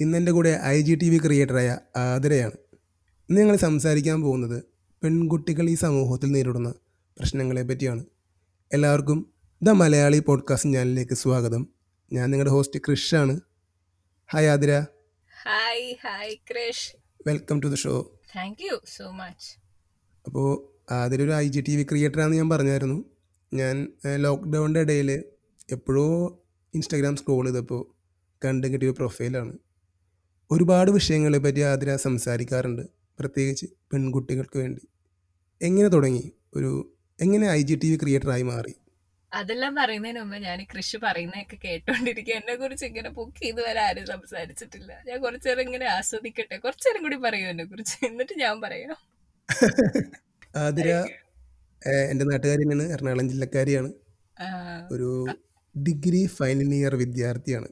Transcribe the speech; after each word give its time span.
ഇന്ന് 0.00 0.18
എന്റെ 0.18 0.32
കൂടെ 0.32 0.60
ഐ 0.64 0.80
ജി 0.80 0.94
ടി 0.94 1.10
വി 1.10 1.18
ക്രിയേറ്ററായ 1.18 1.78
ആതിരയാണ്. 1.96 2.52
ഇന്ന് 3.28 3.40
ഞങ്ങൾ 3.40 3.56
സംസാരിക്കാൻ 3.56 4.22
പോകുന്നത് 4.22 4.62
പെൺകുട്ടികൾ 5.02 5.70
ഈ 5.70 5.74
സമൂഹത്തിൽ 5.74 6.32
നേരിടുന്ന 6.32 6.74
പ്രശ്നങ്ങളെ 7.18 7.62
പറ്റിയാണ്. 7.62 8.04
എല്ലാവർക്കും 8.72 9.32
ദ 9.62 9.70
മലയാളി 9.70 10.18
പോഡ്കാസ്റ്റ് 10.18 10.72
ചാനലിലേക്ക് 10.72 11.14
സ്വാഗതം. 11.14 11.68
ഞാൻ 12.12 12.30
നിങ്ങളുടെ 12.30 12.50
host 12.50 12.78
ക്രിഷാണ്. 12.78 13.40
Hi 14.32 14.46
Athira. 14.46 14.80
Hi 15.42 15.94
hi 16.02 16.36
Krish. 16.36 16.96
Welcome 17.26 17.60
to 17.60 17.66
the 17.66 17.74
show 17.74 18.20
thank 18.36 18.62
you 18.62 18.80
so 18.96 19.10
much 19.10 19.60
അപ്പോൾ 20.26 20.50
ആതിര 20.92 21.22
ഒരു 21.22 21.32
ഐ 21.32 21.48
ജി 21.48 21.60
ടി 21.60 21.76
വി 21.76 21.82
ക്രിയേറ്ററാണെന്ന് 21.82 22.36
ഞാൻ 22.36 22.48
പറഞ്ഞായിരുന്നു. 22.48 23.04
ഞാൻ 23.54 23.92
ലോക്ക്ഡൗണിന്റെ 24.16 24.80
ഇടയിൽ 24.80 25.24
എപ്പോഴോ 25.72 26.06
ഇൻസ്റ്റാഗ്രാം 26.74 27.16
സ്ക്രോൾ 27.16 27.44
ചെയ്തപ്പോൾ 27.44 27.94
കണ്ടു 28.44 28.66
കിട്ടിയ 28.66 28.88
ഒരു 28.88 28.94
പ്രൊഫൈലാണ് 28.98 29.58
ഒരുപാട് 30.50 30.90
വിഷയങ്ങളെ 30.90 31.38
പറ്റി 31.38 31.60
ആതിര 31.60 31.96
സംസാരിക്കാറുണ്ട്. 31.96 32.82
പ്രത്യേകിച്ച് 33.18 33.66
പെൺകുട്ടികൾക്ക് 33.92 34.58
വേണ്ടി. 34.58 34.82
എങ്ങനെ 35.62 35.88
തുടങ്ങി? 35.88 36.32
ഒരു 36.56 36.70
എങ്ങനെ 37.20 37.50
ഐ 37.50 37.62
ജി 37.62 37.74
ടി 37.74 37.90
വി 37.90 37.96
ക്രിയേറ്ററായി 37.96 38.42
മാറി? 38.42 38.74
അതെല്ലാം 39.32 39.74
പറയുന്നതിന് 39.74 40.20
മുമ്പ് 40.20 40.36
ഞാൻ 40.36 40.66
കൃഷി 40.74 40.96
പറയുന്നതൊക്കെ 40.96 41.56
കേട്ടോണ്ടിരിക്കുക 41.64 42.34
എന്നെ 42.34 42.54
കുറിച്ച് 42.54 42.84
ഇങ്ങനെ 42.86 43.10
പൊക്കി 43.10 43.44
ഇതുവരെ 43.46 43.80
ആരും 43.80 44.06
സംസാരിച്ചിട്ടില്ല. 44.06 45.04
ഞാൻ 45.08 45.20
കുറച്ചേരം 45.20 45.60
ഇങ്ങനെ 45.60 45.86
ആസ്വദിക്കട്ടെ. 45.86 46.56
കുറച്ചേരം 46.56 47.02
കൂടി 47.02 47.16
പറയൂ 47.16 47.48
എന്നെ 47.48 47.64
കുറിച്ച് 47.64 48.06
എന്നിട്ട് 48.06 48.40
ഞാൻ 48.40 48.60
പറയാം. 48.60 48.96
ആതിര 50.56 50.88
എന്റെ 52.10 52.24
നാട്ടുകാരി 52.24 52.62
തന്നെയാണ്. 52.62 52.92
എറണാകുളം 52.92 53.28
ജില്ലക്കാരിയാണ്. 53.30 53.90
ഒരു 54.92 55.26
ഡിഗ്രി 55.74 56.26
ഫൈനൽ 56.26 56.74
ഇയർ 56.74 56.94
വിദ്യാർത്ഥിയാണ്. 56.94 57.68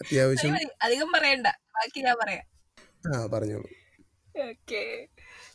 അത്യാവശ്യം 0.00 0.56
അധികം 0.82 1.12
പറയണ്ട. 1.12 1.46
ബാക്കി 1.46 2.00
ഞാൻ 2.00 2.16
പറയാം. 2.22 2.44
ആ 3.14 3.26
പറഞ്ഞോളൂ. 3.26 3.68
ഓക്കെ. 4.48 5.08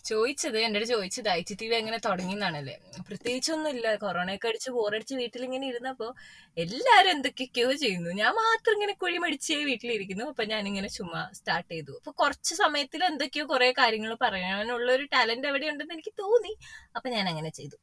ചോദിച്ചത് 0.06 0.58
എന്റെ 0.58 0.78
അടുത്ത് 0.78 0.94
ചോദിച്ചത് 0.94 1.30
ഐ 1.30 1.44
ടി 1.50 1.56
ടി 1.56 1.68
വി 1.68 1.76
എങ്ങനെ 1.76 1.98
തുടങ്ങി 1.98 2.34
എന്നാണല്ലേ 2.34 2.80
പ്രത്യേകിച്ചൊന്നുമില്ല. 3.08 3.96
കൊറോണയൊക്കെ 3.96 4.48
അടിച്ച് 4.48 4.70
ബോറടിച്ച് 4.70 5.16
വീട്ടിലിങ്ങനെ 5.16 5.68
ഇരുന്നപ്പോ 5.68 6.16
എല്ലാരും 6.58 7.12
എന്തൊക്കെയൊക്കെയോ 7.12 7.73
ചെയ്യുന്നു. 7.73 8.09
ഞാൻ 8.09 8.34
മാത്രം 8.34 8.73
ഇങ്ങനെ 8.73 8.94
കുഴി 8.94 9.18
മടിച്ചേ 9.18 9.64
വീട്ടിലിരിക്കുന്നു. 9.64 10.26
അപ്പൊ 10.26 10.44
ഞാൻ 10.44 10.68
ഇങ്ങനെ 10.68 10.88
ചുമ്മാ 10.88 11.30
സ്റ്റാർട്ട് 11.34 11.72
ചെയ്തു. 11.72 11.92
അപ്പൊ 11.92 12.12
കുറച്ച് 12.12 12.56
സമയത്തിൽ 12.56 13.03
എന്തൊക്കെയോ 13.03 13.46
കുറെ 13.46 13.72
കാര്യങ്ങൾ 13.72 14.18
പറയാനുള്ള 14.22 14.92
ഒരു 14.94 15.03
ടാലന്റ് 15.03 15.48
എവിടെ 15.48 15.68
ഉണ്ടെന്ന് 15.68 15.94
എനിക്ക് 15.94 16.14
തോന്നി. 16.20 16.58
അപ്പൊ 16.96 17.09
ഞാൻ 17.09 17.30
അങ്ങനെ 17.30 17.50
ചെയ്തു. 17.50 17.76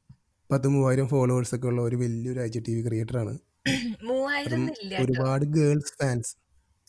പത്ത് 0.53 0.69
മൂവായിരം 0.69 1.09
ഫോളോവേഴ്സ് 1.09 1.55
ഒക്കെ 1.55 1.67
ഉള്ള 1.67 1.83
ഒരു 1.83 1.97
വലിയൊരു 1.97 2.41
I 2.41 2.47
G 2.47 2.59
T 2.59 2.75
V 2.75 2.89
creator 2.89 3.19
ആണ്. 3.19 3.39
മൂവായിരം 4.03 4.71
ഒരുപാട് 5.03 5.45
ഗേൾസ് 5.45 5.93
ഫാൻസ് 6.03 6.46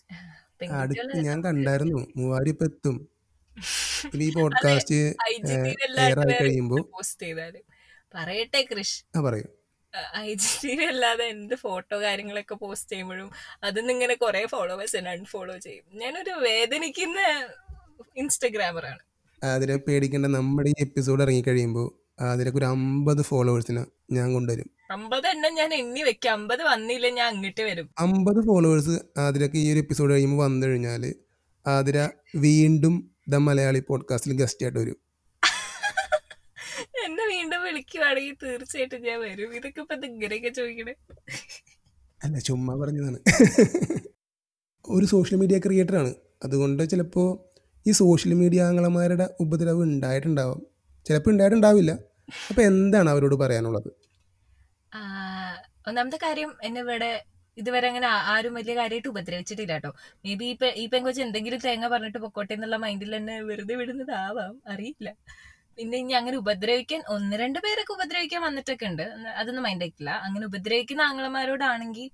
അടുത്ത് 0.10 0.60
പെൺകുട്ടികൾ 0.60 1.24
ഞാൻ 1.24 1.38
കണ്ടായിരുന്നു. 1.44 2.00
മൂവായിരം 2.16 2.50
ഇപ്പൊ 2.50 2.66
എത്തും 2.66 2.96
ഇനി 4.14 4.24
ഈ 4.24 4.32
podcast 4.38 4.98
I 5.28 5.34
G 5.46 5.56
T 5.64 5.72
air 6.02 6.20
ആയി 6.20 6.34
കഴിയുമ്പോൾ 6.42 6.82
പോസ്റ്റ് 6.92 7.26
ചെയ്താൽ 7.26 7.56
പറയട്ടെ 8.14 8.62
കൃഷ്. 8.72 8.98
ആ 9.16 9.22
പറയൂ. 9.22 9.48
ഐ 10.18 10.34
ജി 10.34 10.72
എന്ത് 11.30 11.56
ഫോട്ടോ 11.56 11.96
കാര്യങ്ങളൊക്കെ 11.98 12.56
പോസ്റ്റ് 12.56 12.92
ചെയ്യുമ്പോഴും 12.92 13.30
അതിന്ന് 13.64 13.92
ഇങ്ങനെ 13.94 14.16
കുറെ 14.16 14.42
ഫോളോവേഴ്സ് 14.46 14.98
എന്നെ 14.98 15.12
അൺഫോളോ 15.12 15.58
ചെയ്യും. 15.58 15.86
ഞാനൊരു 15.94 16.34
വേദനിക്കുന്ന 16.40 17.20
ഇൻസ്റ്റഗ്രാമറാണ് 18.16 19.04
അതിനെ 19.42 19.76
പേടിക്കേണ്ട 19.78 20.28
നമ്മുടെ 20.28 20.70
ഈ 20.70 20.78
എപ്പിസോഡ് 20.80 21.24
ഇറങ്ങി 21.24 21.44
കഴിയുമ്പോൾ 21.48 21.88
അതിലേക്ക് 22.28 22.60
ഒരു 22.60 22.66
അമ്പത് 22.66 23.22
ഫോളോവേഴ്സിനെ 23.22 23.84
ഞാൻ 24.12 24.28
കൊണ്ടുവരും. 24.34 24.70
അമ്പത് 24.92 25.28
എണ്ണം 25.28 25.54
ഞാൻ 25.54 25.74
എണ്ണി 25.74 26.02
വെക്കാം. 26.02 26.34
അമ്പത് 26.34 26.64
വന്നില്ല 26.64 27.10
ഞാൻ 27.10 27.28
അങ്ങോട്ട് 27.28 27.62
വരും. 27.62 27.90
അമ്പത് 28.00 28.46
ഫോളോവേഴ്സ് 28.46 29.20
ആതിരക്ക് 29.20 29.56
ഈ 29.56 29.72
ഒരു 29.72 29.80
എപ്പിസോഡ് 29.80 30.14
കഴിയുമ്പോൾ 30.14 30.44
വന്നു 30.44 30.68
കഴിഞ്ഞാൽ 30.68 31.14
ആതിര 31.68 32.10
വീണ്ടും 32.36 33.12
ദ 33.28 33.36
മലയാളി 33.36 33.84
പോഡ്കാസ്റ്റിൽ 33.88 34.40
ഗസ്റ്റ് 34.40 34.66
ആയിട്ട് 34.66 34.80
വരും. 34.80 34.98
എന്നെ 37.06 37.28
വീണ്ടും 37.28 37.64
വിളിക്കുവാണെങ്കിൽ 37.64 38.36
തീർച്ചയായിട്ടും 38.44 39.02
ഞാൻ 39.02 39.22
വരും. 39.22 39.56
ഇതൊക്കെ 39.56 39.82
ഇപ്പൊ 39.82 39.96
ഇങ്ങനെയൊക്കെ 39.96 40.50
ചോദിക്കണേ. 40.50 40.94
അല്ല 42.24 42.40
ചുമ്മാ 42.40 42.76
പറഞ്ഞതാണ്. 42.76 43.20
ഒരു 44.86 45.06
സോഷ്യൽ 45.06 45.38
മീഡിയ 45.38 45.60
ക്രിയേറ്ററാണ് 45.60 46.14
അതുകൊണ്ട് 46.44 46.90
ചിലപ്പോൾ 46.90 47.40
ഈ 47.90 47.92
സോഷ്യൽ 47.92 48.34
മീഡിയ 48.34 48.64
ആംഗളമാരുടെ 48.64 49.36
ഉപദ്രവം 49.40 49.84
ഉണ്ടായിട്ടുണ്ടാവാം. 49.84 50.62
ചിലപ്പോൾ 51.06 51.30
ഉണ്ടായിട്ടുണ്ടാവില്ല. 51.30 51.92
അപ്പോൾ 52.50 52.62
എന്താണ് 52.62 53.10
അവരോട് 53.10 53.36
പറയാനുള്ളത്? 53.36 54.07
ഒന്നാമത്തെ 55.90 56.20
കാര്യം 56.26 56.52
എന്നെ 56.68 56.82
ഇവിടെ 56.86 57.10
ഇതുവരെ 57.58 57.88
അങ്ങനെ 57.88 58.08
ആരും 58.34 58.54
വലിയ 58.60 58.74
കാര്യമായിട്ട് 58.76 59.10
ഉപദ്രവിച്ചിട്ടില്ല 59.14 59.74
കേട്ടോ 59.74 59.92
മേ 60.26 60.34
ബി 60.42 60.48
ഈ 60.82 60.86
പെങ്കൊച്ച് 60.94 61.22
എന്തെങ്കിലും 61.22 61.60
തേങ്ങ 61.66 61.88
പറഞ്ഞിട്ട് 61.94 62.20
പൊക്കോട്ടെ 62.26 62.54
എന്നുള്ള 62.54 62.78
മൈൻഡിൽ 62.86 63.12
തന്നെ 63.18 63.36
വെറുതെ 63.42 63.76
വിടുന്നതാവാം. 63.76 64.54
അറിയില്ല. 64.74 65.10
പിന്നെ 65.78 65.98
ഇനി 66.04 66.14
അങ്ങനെ 66.20 66.38
ഉപദ്രവിക്കാൻ 66.44 67.02
ഒന്ന് 67.16 67.36
രണ്ട് 67.44 67.60
പേരൊക്കെ 67.66 67.94
ഉപദ്രവിക്കാൻ 67.98 68.42
വന്നിട്ടൊക്കെ 68.48 68.86
ഉണ്ട്. 68.92 69.06
അതൊന്നും 69.40 69.64
മൈൻഡ് 69.68 69.86
ആക്കില്ല 69.88 70.12
അങ്ങനെ 70.28 70.46
ഉപദ്രവിക്കുന്ന 70.46 71.02
ആംഗ്ലമാരോടാണെങ്കിൽ 71.10 72.08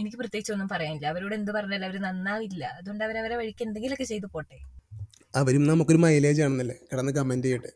എനിക്ക് 0.00 0.16
പ്രത്യേകിച്ച് 0.16 0.52
ഒന്നും 0.54 0.68
പറയാനില്ല. 0.72 1.06
അവരോട് 1.12 1.34
എന്ത് 1.34 1.50
പറഞ്ഞാലും 1.56 1.86
അവർ 1.88 1.96
നന്നാവില്ല. 2.08 2.64
അതുകൊണ്ട് 2.78 3.04
അവരവരെ 3.04 3.36
വഴിക്ക് 3.40 3.62
എന്തെങ്കിലുമൊക്കെ 3.66 4.06
ചെയ്തു 4.12 4.28
പോട്ടെ. 4.34 4.58
അവരും 5.40 5.64
നമുക്കൊരു 5.70 6.00
മൈലേജ് 6.04 6.42
ആണെന്നല്ലേ? 6.46 6.76
കിടന്ന് 6.90 7.12
കമന്റ് 7.18 7.46
ചെയ്യട്ടെ. 7.46 7.70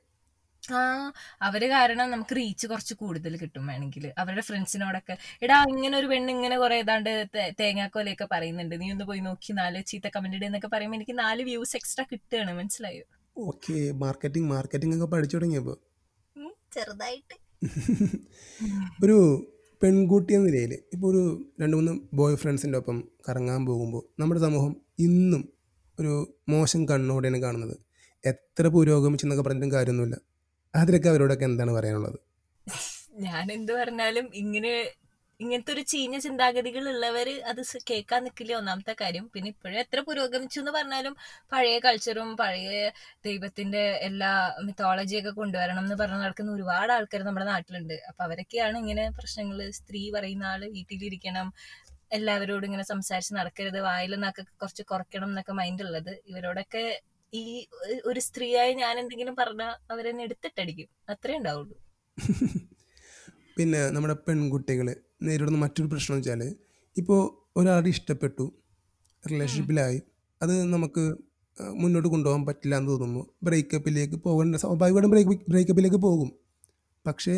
ആ 0.72 1.12
അവർ 1.42 1.70
കാരണം 1.70 2.10
നമുക്ക് 2.10 2.36
റീച്ച് 2.36 2.66
കുറച്ച് 2.66 2.94
കൂടുതൽ 2.94 3.36
കിട്ടും 3.36 3.66
വേണമെങ്കിൽ 3.66 4.12
അവരുടെ 4.18 4.40
ഫ്രണ്ട്സിനോടൊക്കെ 4.40 5.16
എടാ 5.42 5.64
ഇങ്ങനെ 5.68 5.98
ഒരു 5.98 6.06
പെണ്ണ് 6.06 6.30
ഇങ്ങനെ 6.30 6.58
കുറെ 6.58 6.78
ഏതാണ്ട് 6.78 7.28
തേങ്ങാക്കോലയൊക്കെ 7.60 8.28
പറയുന്നുണ്ട്. 8.32 8.80
നീ 8.80 8.92
ഒന്ന് 8.92 9.04
പോയി 9.04 9.20
നോക്കി 9.20 9.52
നാല് 9.52 9.84
ചീത്ത 9.86 10.08
കമന്റ് 10.16 10.44
എന്നൊക്കെ 10.44 10.68
പറയുമ്പോൾ 10.68 10.96
എനിക്ക് 10.96 11.18
നാല് 11.18 11.42
വ്യൂസ് 11.42 11.76
എക്സ്ട്രാ 11.76 12.04
കിട്ടുകയാണ്. 12.12 12.52
മനസ്സിലായോ? 12.52 13.04
ഓക്കെ 13.38 13.92
മാർക്കറ്റിംഗ് 13.92 14.48
മാർക്കറ്റിംഗ് 14.48 14.96
ഒക്കെ 14.96 15.16
പഠിച്ചു 15.16 15.36
തുടങ്ങിയപ്പോ? 15.36 15.78
ചെറുതായിട്ട്. 16.72 17.34
ഒരു 19.04 19.46
പെൺകുട്ടി 19.82 20.34
എന്ന 20.34 20.46
നിലയിൽ 20.46 20.72
ഇപ്പോൾ 20.92 21.06
ഒരു 21.06 21.52
രണ്ട് 21.62 21.76
മൂന്ന് 21.76 21.92
ബോയ് 22.14 22.36
ഫ്രണ്ട്സിന്റെ 22.36 22.78
ഒപ്പം 22.78 23.08
കറങ്ങാൻ 23.28 23.66
പോകുമ്പോൾ 23.66 24.02
നമ്മുടെ 24.20 24.40
സമൂഹം 24.40 24.76
ഇന്നും 24.98 25.48
ഒരു 26.00 26.38
മോശം 26.48 26.88
കണ്ണോടെയാണ് 26.88 27.42
കാണുന്നത്. 27.42 27.76
എത്ര 28.24 28.68
പുരോഗമിച്ചെന്നൊക്കെ 28.68 29.44
പറഞ്ഞിട്ടും 29.44 29.72
കാര്യമൊന്നുമില്ല. 29.72 30.33
അതിലൊക്കെ 30.74 31.08
അവരോടൊക്കെ 31.08 31.44
എന്താണ് 31.44 31.72
പറയാനുള്ളത്? 31.78 32.18
ഞാൻ 33.26 33.44
എന്ത് 33.52 33.72
പറഞ്ഞാലും 33.80 34.26
ഇങ്ങനെ 34.34 34.74
ഇങ്ങനത്തെ 35.40 35.72
ഒരു 35.72 35.82
ചീഞ്ഞ 35.90 36.16
ചിന്താഗതികൾ 36.18 36.84
ഉള്ളവര് 36.90 37.32
അത് 37.50 37.60
കേൾക്കാൻ 37.90 38.20
നിൽക്കില്ല 38.24 38.52
ഒന്നാമത്തെ 38.58 38.94
കാര്യം. 39.00 39.24
പിന്നെ 39.34 39.48
ഇപ്പോഴും 39.54 39.78
എത്ര 39.78 40.00
പുരോഗമിച്ചു 40.00 40.58
എന്ന് 40.60 40.72
പറഞ്ഞാലും 40.76 41.14
പഴയ 41.52 41.76
കൾച്ചറും 41.78 42.28
പഴയ 42.36 42.68
ദൈവത്തിന്റെ 43.24 43.82
എല്ലാ 44.08 44.30
മിത്തോളജിയൊക്കെ 44.66 45.32
കൊണ്ടുവരണം 45.40 45.82
എന്ന് 45.84 45.96
പറഞ്ഞ് 46.02 46.20
നടക്കുന്ന 46.24 46.52
ഒരുപാട് 46.52 46.92
ആൾക്കാർ 46.92 47.22
നമ്മുടെ 47.22 47.46
നാട്ടിലുണ്ട്. 47.52 47.96
അപ്പൊ 48.10 48.22
അവരൊക്കെയാണ് 48.24 48.78
ഇങ്ങനെ 48.78 49.06
പ്രശ്നങ്ങൾ 49.18 49.58
സ്ത്രീ 49.80 50.02
പറയുന്ന 50.16 50.46
ആൾ 50.52 50.62
വീട്ടിലിരിക്കണം 50.76 51.48
എല്ലാവരോടും 52.12 52.68
ഇങ്ങനെ 52.68 52.86
സംസാരിച്ച് 52.92 53.34
നടക്കരുത് 53.34 53.80
വായിൽ 53.80 54.12
നിന്നൊക്കെ 54.14 54.42
കുറച്ച് 54.62 54.82
കുറയ്ക്കണം 54.92 55.28
എന്നൊക്കെ 55.28 55.54
മൈൻഡ് 55.60 55.84
ഉള്ളത്. 55.86 56.12
ഇവരോടൊക്കെ 56.30 56.84
ഈ 57.32 57.66
ഒരു 58.06 58.20
സ്ത്രീയായി 58.20 58.74
ഞാൻ 58.74 58.98
എന്തെങ്കിലും 58.98 59.36
പറഞ്ഞാൽ 59.36 59.72
അവരെന്നെ 59.90 60.24
എടുത്തിട്ടടിക്കും. 60.24 60.88
അത്രേ 61.08 61.36
ഉണ്ടാവുള്ളൂ. 61.38 61.74
പിന്നെ 63.56 63.80
നമ്മുടെ 63.90 64.14
പെൺകുട്ടികൾ 64.14 64.86
നേരിടുന്ന 65.22 65.58
മറ്റൊരു 65.58 65.88
പ്രശ്നം 65.88 66.16
വെച്ചാൽ 66.16 66.40
ഇപ്പോൾ 66.96 67.20
ഒരാളുടെ 67.56 67.88
ഇഷ്ടപ്പെട്ടു 67.88 68.44
റിലേഷൻഷിപ്പിലായി 69.24 69.98
അത് 70.40 70.64
നമുക്ക് 70.64 71.04
മുന്നോട്ട് 71.72 72.08
കൊണ്ടുപോകാൻ 72.08 72.46
പറ്റില്ല 72.46 72.74
എന്ന് 72.76 72.90
തോന്നുന്നു. 72.90 73.22
ബ്രേക്കപ്പിലേക്ക് 73.42 74.16
പോകേണ്ട 74.16 74.56
സ്വാഭാവികമായിട്ടും 74.56 75.10
ബ്രേക്ക് 75.10 75.40
ബ്രേക്കപ്പിലേക്ക് 75.48 75.96
പോകും. 75.96 76.30
പക്ഷേ 77.06 77.34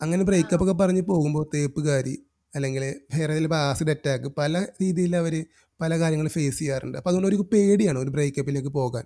അങ്ങനെ 0.00 0.22
ബ്രേക്കപ്പ് 0.24 0.64
ഒക്കെ 0.64 0.74
പറഞ്ഞ് 0.74 1.02
പോകുമ്പോൾ 1.02 1.50
തേപ്പുകാരി 1.54 2.14
അല്ലെങ്കിൽ 2.52 2.84
വേറെ 3.14 3.34
ചിലപ്പോൾ 3.34 3.56
ആസിഡ് 3.56 3.90
അറ്റാക്ക് 3.90 4.28
പല 4.38 4.62
രീതിയിൽ 4.82 5.16
അവർ 5.16 5.34
പല 5.80 5.98
കാര്യങ്ങൾ 6.00 6.28
ഫേസ് 6.28 6.58
ചെയ്യാറുണ്ട്. 6.58 6.96
അപ്പോൾ 6.98 7.10
അതുകൊണ്ട് 7.10 7.28
ഒരു 7.28 7.48
പേടിയാണ് 7.52 7.98
ഒരു 7.98 8.10
ബ്രേക്കപ്പിലേക്ക് 8.10 8.68
പോകാൻ. 8.68 9.04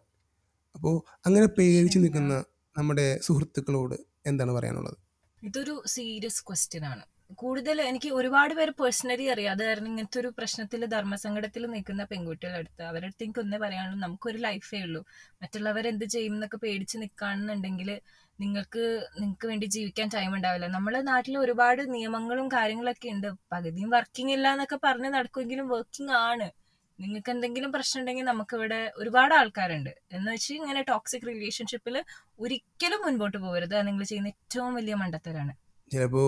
അപ്പോൾ 0.74 0.94
അങ്ങനെ 1.26 1.46
പേടിച്ച് 1.46 1.98
നിൽക്കുന്ന 1.98 2.44
നമ്മുടെ 2.78 3.18
സുഹൃത്തുക്കളോട് 3.22 3.94
എന്താണ് 4.26 4.52
പറയാനുള്ളത്? 4.52 4.96
ഇതൊരു 5.42 5.82
സീരിയസ് 5.86 6.42
ക്വസ്റ്റ്യൻ 6.42 6.84
ആണ്. 6.84 7.04
കൂടുതൽ 7.34 7.82
എനിക്ക് 7.82 8.08
ഒരുപാട് 8.14 8.54
പേര് 8.54 8.70
പേഴ്സണലി 8.70 9.24
അറിയാം. 9.24 9.52
അത് 9.52 9.64
കാരണം 9.64 9.86
ഇങ്ങനത്തെ 9.86 10.20
ഒരു 10.20 10.28
പ്രശ്നത്തിൽ 10.38 10.86
ധർമ്മസങ്കടത്തിൽ 10.86 11.66
നിൽക്കുന്ന 11.66 12.04
പെൺകുട്ടികളുടെ 12.04 12.58
അടുത്ത് 12.58 12.82
അവരുടെ 12.82 13.06
അടുത്ത് 13.06 13.24
എനിക്ക് 13.24 13.40
ഒന്നേ 13.40 13.58
പറയാനുള്ളൂ 13.58 14.00
നമുക്കൊരു 14.00 14.38
ലൈഫേ 14.38 14.80
ഉള്ളൂ. 14.80 15.04
മറ്റുള്ളവർ 15.42 15.88
എന്ത് 15.88 16.04
ചെയ്യും 16.04 16.34
എന്നൊക്കെ 16.34 16.56
പേടിച്ച് 16.56 16.98
നിൽക്കുകയാണെന്നുണ്ടെങ്കിൽ 16.98 18.00
നിങ്ങൾക്ക് 18.40 19.08
നിങ്ങൾക്ക് 19.20 19.46
വേണ്ടി 19.46 19.66
ജീവിക്കാൻ 19.66 20.08
ടൈം 20.14 20.34
ഉണ്ടാവില്ല. 20.34 20.66
നമ്മുടെ 20.66 21.00
നാട്ടിൽ 21.00 21.38
ഒരുപാട് 21.38 21.94
നിയമങ്ങളും 21.94 22.48
കാര്യങ്ങളൊക്കെ 22.48 23.08
ഉണ്ട്. 23.08 23.32
പകുതിയും 23.52 23.90
വർക്കിംഗ് 23.90 24.32
ഇല്ല 24.32 24.52
എന്നൊക്കെ 24.52 24.78
പറഞ്ഞ് 24.84 25.10
നടക്കുമെങ്കിലും 25.14 25.68
വർക്കിംഗ് 25.68 26.12
ആണ്. 26.12 26.50
നിങ്ങൾക്ക് 26.98 27.30
എന്തെങ്കിലും 27.30 27.72
പ്രശ്നം 27.72 28.00
ഉണ്ടെങ്കിൽ 28.00 28.24
നമുക്കിവിടെ 28.24 28.92
ഒരുപാട് 28.96 29.34
ആൾക്കാരുണ്ട്. 29.34 29.90
എന്ന് 30.12 30.32
വെച്ച് 30.32 30.54
ഇങ്ങനെ 30.54 30.82
ടോക്സിക് 30.82 31.26
റിലേഷൻഷിപ്പിൽ 31.26 32.04
ഒരിക്കലും 32.40 33.00
മുൻപോട്ട് 33.06 33.38
പോകരുത്. 33.38 33.74
അത് 33.76 33.86
നിങ്ങൾ 33.86 34.04
ചെയ്യുന്ന 34.04 34.28
ഏറ്റവും 34.28 34.74
വലിയ 34.74 34.94
മണ്ടത്തരാണ്. 34.94 35.54
ചിലപ്പോ 35.92 36.24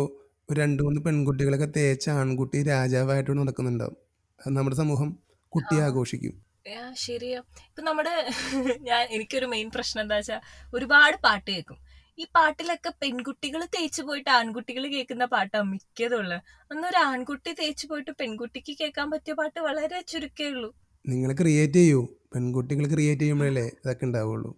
ഒരു 0.51 0.61
രണ്ട് 0.61 0.83
മൂന്ന് 0.83 1.01
പെൺകുട്ടികളൊക്കെ 1.01 1.69
തേച്ച 1.77 2.09
ആൺകുട്ടി 2.11 2.63
രാജാവായിട്ട് 2.63 3.39
നടക്കുന്നുണ്ടാവും. 3.39 3.97
അത് 4.41 4.57
നമ്മുടെ 4.57 4.77
സമൂഹം 4.77 5.19
കുട്ടിയെ 5.53 5.83
ആഘോഷിക്കും. 5.83 6.35
ശരിയാ. 6.95 7.39
ഇപ്പൊ 7.69 7.83
നമ്മുടെ 7.83 8.15
ഞാൻ 8.81 9.03
എനിക്കൊരു 9.11 9.47
മെയിൻ 9.47 9.71
പ്രശ്നം 9.75 10.01
എന്താ 10.03 10.17
വെച്ചാ 10.17 10.41
ഒരുപാട് 10.75 11.17
പാട്ട് 11.25 11.51
കേൾക്കും. 11.51 11.79
ഈ 12.19 12.25
പാട്ടിലൊക്കെ 12.37 12.91
പെൺകുട്ടികൾ 13.03 13.63
തേച്ചു 13.77 14.03
പോയിട്ട് 14.03 14.31
ആൺകുട്ടികൾ 14.39 14.85
കേൾക്കുന്ന 14.93 15.25
പാട്ടാണ് 15.35 15.67
മിക്കതുള്ളത് 15.73 16.39
അന്നൊരു 16.71 16.99
ആൺകുട്ടി 17.09 17.51
തേച്ചു 17.61 17.87
പോയിട്ട് 17.91 18.13
പെൺകുട്ടിക്ക് 18.21 18.73
കേൾക്കാൻ 18.81 19.09
പറ്റിയ 19.11 19.35
പാട്ട് 19.41 19.59
വളരെ 19.69 19.99
ചുരുക്കേ 20.13 20.47
ഉള്ളൂ. 20.53 20.71
നിങ്ങൾ 21.05 21.31
ക്രിയേറ്റ് 21.41 21.81
ചെയ്യൂ. 21.81 22.01
പെൺകുട്ടികൾ 22.35 22.85
ക്രിയേറ്റ് 22.93 23.23
ചെയ്യുമ്പോഴല്ലേ 23.23 23.67
ഇതൊക്കെ 23.77 24.05
ഉണ്ടാവുള്ളൂ. 24.07 24.51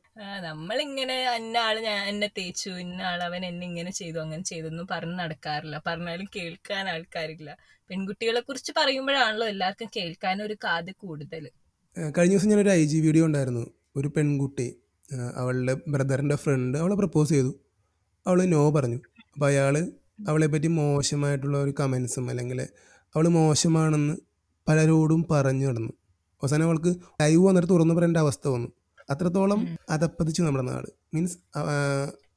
നമ്മളിങ്ങനെ 0.47 1.17
അന്നാൾ 1.35 1.65
ആൾ 1.69 1.77
ഞാൻ 1.81 1.99
എന്നെ 2.13 2.29
തേച്ചു 2.39 2.71
ഇന്ന 2.85 3.03
ആൾ 3.03 3.21
അവൻ 3.23 3.43
എന്നെ 3.51 3.65
ഇങ്ങനെ 3.67 3.93
ചെയ്തു 4.01 4.19
അങ്ങനെ 4.19 4.43
ചെയ്തൊന്നും 4.43 4.87
പറഞ്ഞ് 4.93 5.17
നടക്കാറില്ല. 5.23 5.77
പറഞ്ഞാലും 5.87 6.29
കേൾക്കാൻ 6.37 6.85
ആൾക്കാരില്ല. 6.95 7.51
പെൺകുട്ടികളെ 7.91 8.41
കുറിച്ച് 8.41 8.73
പറയുമ്പോഴാണല്ലോ 8.79 9.47
എല്ലാവർക്കും 9.49 9.91
കേൾക്കാൻ 9.97 10.43
ഒരു 10.43 10.57
കാത് 10.65 10.93
കൂടുതൽ 11.05 11.45
കഴിഞ്ഞ 12.15 12.35
ദിവസം 12.35 12.51
ഞാനൊരു 12.51 12.71
ഐ 12.71 12.83
ജി 12.85 12.99
വീഡിയോ 13.01 13.25
ഉണ്ടായിരുന്നു 13.27 13.65
ഒരു 13.97 14.09
പെൺകുട്ടി 14.17 14.69
അവളുടെ 15.37 15.75
ബ്രദറിന്റെ 15.89 16.37
ഫ്രണ്ട് 16.37 16.79
അവളെ 16.79 16.95
പ്രപ്പോസ് 16.95 17.31
ചെയ്തു. 17.31 17.53
അവൾ 18.27 18.45
നോ 18.45 18.71
പറഞ്ഞു. 18.71 18.99
അപ്പോൾ 19.35 19.47
അയാൾ 19.47 19.75
അവളെ 20.29 20.47
പറ്റി 20.47 20.67
മോശമായിട്ടുള്ള 20.67 21.59
ഒരു 21.59 21.75
കമൻസും 21.81 22.31
അല്ലെങ്കിൽ 22.31 22.61
അവൾ 23.15 23.29
മോശമാണെന്ന് 23.29 24.15
പലരോടും 24.69 25.27
പറഞ്ഞു 25.31 25.67
നടന്നു. 25.69 25.93
അവസാനം 26.43 26.65
അവൾക്ക് 26.65 26.89
ലൈവ് 27.23 27.47
വന്നിട്ട് 27.47 27.69
തുറന്നു 27.69 27.95
പറയേണ്ട 27.95 28.17
അവസ്ഥ 28.17 28.49
വന്നു. 28.49 28.69
അത്രത്തോളം 29.11 29.79
അതപ്പതിച്ചു 29.91 30.43
നമ്മുടെ 30.43 30.65
നാട് 30.65 30.87
മീൻസ് 31.15 31.39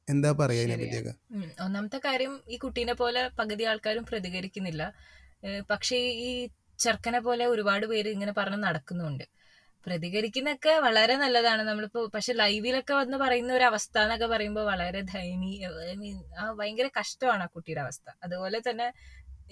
എന്താ 0.08 0.32
പറയുക 0.32 0.62
ഇതിനെ 0.62 0.76
പറ്റിയൊക്കെ 0.76 1.14
ഉം. 1.30 1.44
ഒന്നാമത്തെ 1.64 2.00
കാര്യം 2.04 2.40
ഈ 2.48 2.56
കുട്ടീനെ 2.56 2.92
പോലെ 2.92 3.28
പകുതി 3.38 3.64
ആൾക്കാരും 3.64 4.04
പ്രതികരിക്കുന്നില്ല. 4.04 4.92
പക്ഷേ 5.70 5.96
ഈ 5.96 6.48
ചെറുക്കനെ 6.78 7.20
പോലെ 7.20 7.46
ഒരുപാട് 7.46 7.86
പേര് 7.86 8.08
ഇങ്ങനെ 8.08 8.32
പറഞ്ഞ് 8.32 8.62
നടക്കുന്നുണ്ട്. 8.62 9.24
പ്രതികരിക്കുന്നൊക്കെ 9.86 10.78
വളരെ 10.78 11.16
നല്ലതാണ്. 11.16 11.62
നമ്മളിപ്പോ 11.62 12.06
പക്ഷെ 12.06 12.32
ലൈവിലൊക്കെ 12.32 12.94
വന്ന് 12.94 13.16
പറയുന്ന 13.16 13.52
ഒരു 13.52 13.64
അവസ്ഥ 13.64 13.98
എന്നൊക്കെ 13.98 14.26
പറയുമ്പോൾ 14.26 14.64
വളരെ 14.64 15.00
ദയനീയ 15.00 15.68
mean, 15.94 16.34
ആ 16.38 16.52
ഭയങ്കര 16.52 16.88
കഷ്ടമാണ് 17.00 17.42
ആ 17.42 17.46
കുട്ടിയുടെ 17.46 17.80
അവസ്ഥ. 17.80 18.10
അതുപോലെ 18.22 18.60
തന്നെ 18.70 18.92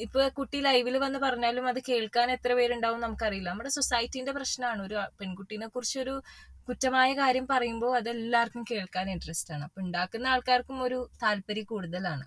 ഇപ്പൊ 0.00 0.28
കുട്ടി 0.28 0.60
ലൈവിൽ 0.60 0.98
വന്ന് 0.98 1.18
പറഞ്ഞാലും 1.18 1.68
അത് 1.68 1.80
കേൾക്കാൻ 1.88 2.30
എത്ര 2.30 2.54
പേരുണ്ടാവും 2.54 3.00
നമുക്കറിയില്ല. 3.00 3.50
നമ്മുടെ 3.50 3.70
സൊസൈറ്റിന്റെ 3.70 4.32
പ്രശ്നമാണ്. 4.32 4.82
ഒരു 4.82 4.94
പെൺകുട്ടീനെ 5.20 5.66
കുറിച്ച് 5.66 5.98
ഒരു 5.98 6.22
കുറ്റമായ 6.68 7.12
കാര്യം 7.12 7.46
പറയുമ്പോൾ 7.46 7.96
അത് 7.96 8.08
എല്ലാവർക്കും 8.08 8.64
കേൾക്കാൻ 8.70 9.10
ഇൻട്രസ്റ്റ് 9.10 9.54
ആണ്. 9.54 9.64
അപ്പൊ 9.64 9.82
ഉണ്ടാക്കുന്ന 9.82 10.26
ആൾക്കാർക്കും 10.26 10.82
ഒരു 10.82 11.10
താല്പര്യം 11.22 11.64
കൂടുതലാണ്. 11.64 12.26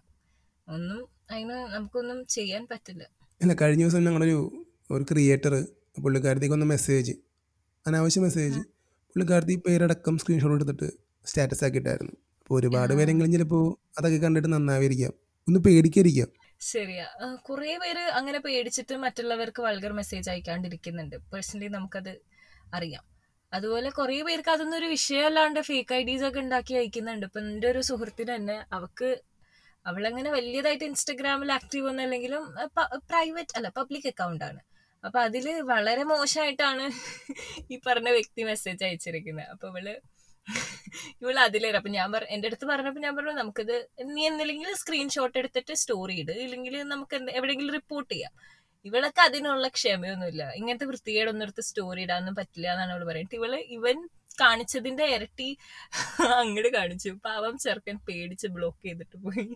ഒന്നും 0.67 1.07
അതിന് 1.31 1.50
നമുക്കൊന്നും 1.50 2.25
ചെയ്യാൻ 2.25 2.67
പറ്റില്ല. 2.71 3.03
അല്ല 3.41 3.53
കഴിഞ്ഞ 3.53 3.83
ദിവസം 3.83 4.03
ഞങ്ങളൊരു 4.03 4.65
ഒരു 4.91 5.03
ക്രിയേറ്റർ 5.03 5.65
പുള്ളിക്കാരത്തേക്ക് 6.03 6.55
ഒന്ന് 6.55 6.65
മെസ്സേജ് 6.65 7.13
അനാവശ്യ 7.88 8.21
മെസ്സേജ് 8.21 8.59
പുള്ളിക്കാരത്തി 9.13 9.56
പേരടക്കം 9.68 10.18
സ്ക്രീൻഷോട്ട് 10.18 10.56
എടുത്തിട്ട് 10.56 10.88
സ്റ്റാറ്റസ് 11.25 11.63
ആക്കിയിട്ടായിരുന്നു. 11.65 12.13
അപ്പോൾ 12.41 12.59
ഒരുപാട് 12.59 12.94
പേരെങ്കിലും 12.94 13.31
ചിലപ്പോൾ 13.31 13.63
അതൊക്കെ 14.00 14.18
കണ്ടിട്ട് 14.18 14.53
നന്നായിരിക്കാം 14.53 15.13
ഒന്ന് 15.47 15.59
പേടിക്കാതിരിക്കാം 15.59 16.30
ശരിയാ. 16.59 17.06
കുറെ 17.35 17.77
പേര് 17.77 18.03
അങ്ങനെ 18.19 18.39
പേടിച്ചിട്ട് 18.39 18.95
മറ്റുള്ളവർക്ക് 18.95 19.62
വൾഗർ 19.62 19.94
മെസ്സേജ് 19.94 20.30
അയക്കാണ്ടിരിക്കുന്നുണ്ട്. 20.30 21.15
പേഴ്സണലി 21.15 21.68
നമുക്കത് 21.68 22.13
അറിയാം. 22.74 23.03
അതുപോലെ 23.53 23.89
കുറെ 23.89 24.21
പേർക്ക് 24.21 24.50
അതൊന്നും 24.50 24.77
ഒരു 24.77 24.86
വിഷയമല്ലാണ്ട് 24.86 25.59
ഫേക്ക് 25.59 25.94
ഐ 25.94 26.03
ഡീസ് 26.03 26.24
ഒക്കെ 26.24 26.39
ഉണ്ടാക്കി 26.39 26.74
അയക്കുന്നുണ്ട്. 26.74 27.25
ഇപ്പൊ 27.25 27.39
എന്റെ 27.39 27.68
ഒരു 27.68 27.81
സുഹൃത്തിന് 27.81 28.36
തന്നെ 28.36 28.65
അവക്ക് 28.74 29.09
അവളങ്ങനെ 29.86 30.31
വലിയതായിട്ട് 30.31 30.83
ഇൻസ്റ്റഗ്രാമിൽ 30.83 31.51
ആക്റ്റീവ് 31.51 31.88
ഒന്നല്ലെങ്കിലും 31.88 32.44
പ്രൈവറ്റ് 32.95 33.56
അല്ല 33.56 33.69
പബ്ലിക് 33.77 34.07
അക്കൗണ്ട് 34.07 34.45
ആണ്. 34.45 34.59
അപ്പൊ 35.03 35.19
അതിൽ 35.19 35.45
വളരെ 35.61 36.03
മോശമായിട്ടാണ് 36.03 36.85
ഈ 37.73 37.79
പറഞ്ഞ 37.88 38.09
വ്യക്തി 38.09 38.44
മെസ്സേജ് 38.44 38.83
അയച്ചിരിക്കുന്നത് 38.83 39.50
അപ്പൊ 39.53 39.67
ഇവൾ 39.67 39.88
ഇവൾ 41.21 41.39
അതിലേറെ 41.39 41.77
അപ്പൊ 41.77 41.89
ഞാൻ 41.89 42.11
പറ 42.13 42.23
എന്റെ 42.35 42.47
അടുത്ത് 42.47 42.65
പറഞ്ഞപ്പോ 42.65 43.01
ഞാൻ 43.01 43.15
പറഞ്ഞു 43.15 43.31
നമുക്കിത് 43.31 43.75
നീ 44.15 44.27
എന്തെങ്കിലും 44.27 44.75
സ്ക്രീൻഷോട്ട് 44.75 45.38
എടുത്തിട്ട് 45.38 45.73
സ്റ്റോറി 45.73 46.13
ഇട്. 46.13 46.31
ഇല്ലെങ്കിൽ 46.45 46.75
നമുക്ക് 46.94 47.15
എവിടെയെങ്കിലും 47.38 47.73
റിപ്പോർട്ട് 47.73 48.11
ചെയ്യാം. 48.13 48.33
ഇവളൊക്കെ 48.85 49.21
അതിനുള്ള 49.21 49.67
ക്ഷമയൊന്നുമില്ല. 49.67 50.44
ഇങ്ങനത്തെ 50.55 50.85
വൃത്തികേടൊന്നും 50.85 51.45
എടുത്ത് 51.45 51.61
സ്റ്റോറി 51.61 52.01
ഇടാനൊന്നും 52.01 52.35
പറ്റില്ല 52.35 52.67
എന്നാണ് 52.73 52.91
അവൾ 52.91 53.03
പറയുന്നത്. 53.09 53.35
ഇവൾ 53.35 53.53
ഇവൻ 53.77 53.97
കാണിച്ചതിന്റെ 54.41 55.05
ഇരട്ടി 55.15 55.50
അങ്ങോട്ട് 56.39 56.71
കാണിച്ചു. 56.73 57.09
പാവം 57.25 57.57
ചെറുക്കൻ 57.57 57.97
പേടിച്ച് 58.07 58.47
ബ്ലോക്ക് 58.47 58.83
ചെയ്തിട്ട് 58.85 59.17
പോയി. 59.25 59.47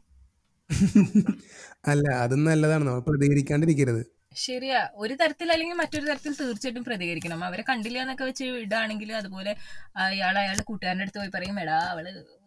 അല്ല 1.92 2.06
അതും 2.24 2.44
നല്ലതാണ്. 2.44 2.84
നമ്മൾ 2.88 3.04
പ്രതികരിക്കാണ്ടിരിക്കരുത്. 3.10 4.17
ശരിയാ. 4.36 4.90
ഒരു 4.96 5.14
തരത്തിൽ 5.14 5.52
അല്ലെങ്കിൽ 5.52 5.76
മറ്റൊരു 5.76 6.06
തരത്തിൽ 6.06 6.34
തീർച്ചയായിട്ടും 6.42 6.84
പ്രതികരിക്കണം. 6.84 7.44
അവരെ 7.44 7.64
കണ്ടില്ല 7.70 7.98
എന്നൊക്കെ 8.02 8.24
വെച്ച് 8.24 8.44
ഇടാണെങ്കിൽ 8.66 9.12
അതുപോലെ 9.14 9.52
അയാൾ 9.96 10.38
അയാളുടെ 10.38 10.64
കൂട്ടുകാരന്റെ 10.64 11.04
അടുത്ത് 11.04 11.20
പോയി 11.20 11.32
പറയും 11.36 11.60
എടാ 11.60 11.78
അവൾ 11.94 12.06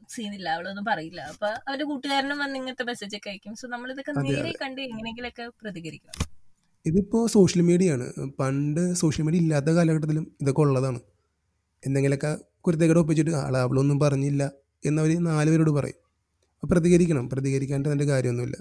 സീനില്ല 0.08 0.48
അവളൊന്നും 0.48 0.84
പറയില്ല. 0.84 1.20
അപ്പൊ 1.32 1.46
അവരുടെ 1.68 1.84
കൂട്ടുകാരനും 1.84 2.38
വന്ന് 2.38 2.56
ഇങ്ങനത്തെ 2.58 2.84
മെസ്സേജ് 2.84 3.16
ഒക്കെ 3.16 3.30
അയക്കും. 3.30 3.54
സോ 3.54 3.66
നമ്മൾ 3.68 3.92
ഇതൊക്കെ 3.92 4.12
നേരെ 4.20 4.52
കണ്ട് 4.62 4.80
എങ്ങനെയെങ്കിലൊക്കെ 4.80 5.44
പ്രതികരിക്കണം. 5.62 6.16
ഇതിപ്പോ 6.86 7.26
സോഷ്യൽ 7.26 7.62
മീഡിയ 7.62 7.92
ആണ്. 7.92 8.06
പണ്ട് 8.40 8.94
സോഷ്യൽ 8.94 9.24
മീഡിയ 9.24 9.38
ഇല്ലാത്ത 9.38 9.70
കാലഘട്ടത്തിലും 9.70 10.36
ഇതൊക്കെ 10.40 10.60
ഉള്ളതാണ്. 10.60 11.00
എന്തെങ്കിലുമൊക്കെ 11.82 12.30
കുരുത്തേക്കടെ 12.60 12.98
ഒപ്പിച്ചിട്ട് 12.98 13.30
ആളെ 13.30 13.58
അവളൊന്നും 13.58 13.98
പറഞ്ഞില്ല 13.98 14.42
എന്നവർ 14.84 15.12
നാലുപേരോട് 15.28 15.70
പറയും. 15.70 15.98
പ്രതികരിക്കണം. 16.62 17.30
പ്രതികരിക്കാണ്ട് 17.30 17.88
അതിന്റെ 17.88 18.04
കാര്യമൊന്നുമില്ല. 18.04 18.56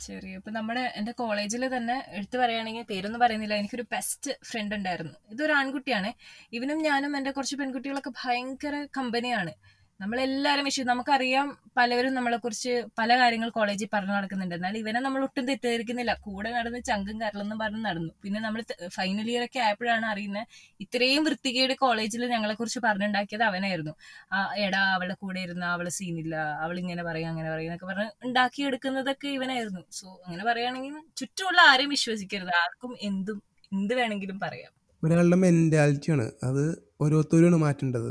ശരി 0.00 0.32
അപ്പൊ 0.32 0.50
നമ്മുടെ 0.50 0.92
എന്റെ 0.96 1.12
കോളേജിൽ 1.12 1.76
തന്നെ 1.76 2.04
എടുത്തു 2.08 2.38
പറയുകയാണെങ്കിൽ 2.38 2.82
പേരൊന്നും 2.82 3.20
പറയുന്നില്ല. 3.20 3.54
എനിക്കൊരു 3.54 3.84
ബെസ്റ്റ് 3.92 4.30
ഫ്രണ്ട് 4.44 4.74
ഉണ്ടായിരുന്നു. 4.74 5.12
ഇതൊരു 5.30 5.52
ആൺകുട്ടിയാണ്. 5.52 6.10
ഇവനും 6.52 6.78
ഞാനും 6.78 7.16
എന്റെ 7.16 7.30
കുറച്ച് 7.30 7.56
പെൺകുട്ടികളൊക്കെ 7.56 8.12
ഭയങ്കര 8.24 8.86
കമ്പനിയാണ് 8.96 9.52
നമ്മളെല്ലാരും 10.00 10.64
വിഷയം 10.68 10.86
നമുക്കറിയാം 10.86 11.46
പലവരും 11.76 12.14
നമ്മളെ 12.14 12.36
കുറിച്ച് 12.36 12.84
പല 12.98 13.18
കാര്യങ്ങൾ 13.18 13.48
കോളേജിൽ 13.50 13.88
പറഞ്ഞു 13.94 14.12
നടക്കുന്നുണ്ട്. 14.12 14.54
എന്നാൽ 14.54 14.78
ഇവനെ 14.78 15.00
നമ്മൾ 15.00 15.20
ഒട്ടും 15.22 15.44
തെറ്റിദ്ധരിക്കുന്നില്ല. 15.48 16.12
കൂടെ 16.26 16.50
നടന്ന് 16.50 16.80
ചങ്കും 16.80 17.20
കരളെന്നും 17.20 17.58
പറഞ്ഞ് 17.58 17.84
നടന്നു. 17.84 18.12
പിന്നെ 18.22 18.40
നമ്മൾ 18.40 18.60
ഫൈനൽ 18.96 19.28
ഇയർ 19.32 19.44
ഒക്കെ 19.44 19.58
ആയപ്പോഴാണ് 19.58 20.06
അറിയുന്നത് 20.06 20.46
ഇത്രയും 20.80 21.24
വൃത്തികേട് 21.24 21.74
കോളേജിൽ 21.74 22.24
ഞങ്ങളെ 22.26 22.54
കുറിച്ച് 22.54 22.78
പറഞ്ഞുണ്ടാക്കിയത് 22.78 23.42
അവനായിരുന്നു. 23.42 23.94
ആ 24.32 24.40
എടാ 24.56 24.82
അവളെ 24.96 25.14
കൂടെ 25.14 25.40
ഇരുന്ന 25.40 25.64
അവളെ 25.64 25.90
സീനില്ല 25.90 26.34
അവൾ 26.64 26.78
ഇങ്ങനെ 26.78 27.02
പറയും 27.02 27.28
അങ്ങനെ 27.28 27.50
പറയും 27.50 27.68
എന്നൊക്കെ 27.68 27.86
പറഞ്ഞ് 27.86 28.10
ഉണ്ടാക്കിയെടുക്കുന്നതൊക്കെ 28.24 29.28
ഇവനായിരുന്നു. 29.28 29.84
സോ 29.90 30.06
അങ്ങനെ 30.26 30.44
പറയുകയാണെങ്കിൽ 30.44 30.96
ചുറ്റുമുള്ള 31.16 31.60
ആരെയും 31.60 31.90
വിശ്വസിക്കരുത്. 31.90 32.54
ആർക്കും 32.64 32.96
എന്തും 33.10 33.42
എന്ത് 33.72 33.94
വേണമെങ്കിലും 33.94 34.40
പറയാം. 34.40 34.72
ഒരാളുടെ 35.02 35.36
മെന്റാലിറ്റിയാണ് 35.36 36.24
അത് 36.42 36.64
ഓരോരുത്തരും 37.00 37.60
മാറ്റേണ്ടത്. 37.60 38.10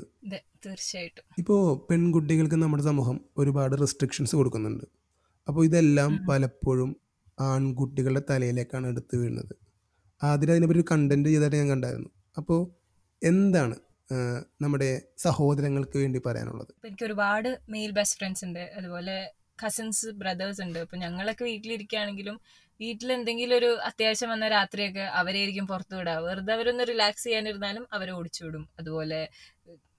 തീർച്ചയായിട്ടും. 0.66 1.26
ഇപ്പോൾ 1.42 1.62
പെൺകുട്ടികൾക്ക് 1.90 2.58
നമ്മുടെ 2.64 2.84
സമൂഹം 2.84 3.18
ഒരുപാട് 3.38 3.76
റെസ്ട്രിക്ഷൻസ് 3.82 4.36
കൊടുക്കുന്നുണ്ട്. 4.40 4.86
അപ്പോൾ 5.48 5.64
ഇതെല്ലാം 5.66 6.12
പലപ്പോഴും 6.30 6.90
ആൺകുട്ടികളുടെ 7.50 8.24
തലയിലേക്കാണ് 8.30 8.88
എടുത്തു 8.88 9.16
വീഴുന്നത്. 9.18 9.54
ആദ്യം 10.22 10.52
അതിനെപ്പറ്റി 10.54 10.82
ഒരു 10.82 10.88
കണ്ടന്റ് 10.92 11.30
ചെയ്തായിട്ട് 11.30 11.60
ഞാൻ 11.62 11.70
കണ്ടായിരുന്നു. 11.74 12.10
അപ്പോൾ 12.38 12.60
എന്താണ് 13.22 13.76
നമ്മുടെ 14.62 14.90
സഹോദരങ്ങൾക്ക് 15.18 15.98
വേണ്ടി 15.98 16.20
പറയാനുള്ളത്? 16.26 16.72
ഇപ്പൊ 16.78 16.88
എനിക്ക് 16.88 17.06
ഒരുപാട് 17.10 17.50
മെയിൽ 17.70 17.92
ബെസ്റ്റ് 17.98 18.18
ഫ്രണ്ട്സ് 18.20 18.44
ഉണ്ട്. 18.46 18.64
അതുപോലെ 18.78 19.16
കസിൻസ് 19.64 20.08
ബ്രദേഴ്സ് 20.22 20.62
ഉണ്ട്. 20.66 20.80
അപ്പൊ 20.80 20.98
ഞങ്ങളൊക്കെ 20.98 21.44
വീട്ടിലിരിക്കുകയാണെങ്കിലും 21.44 22.36
വീട്ടിൽ 22.80 23.10
എന്തെങ്കിലും 23.14 23.56
ഒരു 23.58 23.70
അത്യാവശ്യം 23.88 24.30
വന്ന 24.30 24.46
രാത്രിയൊക്കെ 24.48 25.06
അവരെയായിരിക്കും 25.20 25.66
പുറത്തു 25.68 25.96
വിടുക 25.96 26.14
വെറുതെ 26.28 26.54
അവരൊന്ന് 26.54 26.84
റിലാക്സ് 26.88 27.26
ചെയ്യാനിരുന്നാലും 27.26 27.86
അവരെ 27.94 28.12
ഓടിച്ചു 28.12 28.42
വിടും. 28.46 28.64
അതുപോലെ 28.80 29.20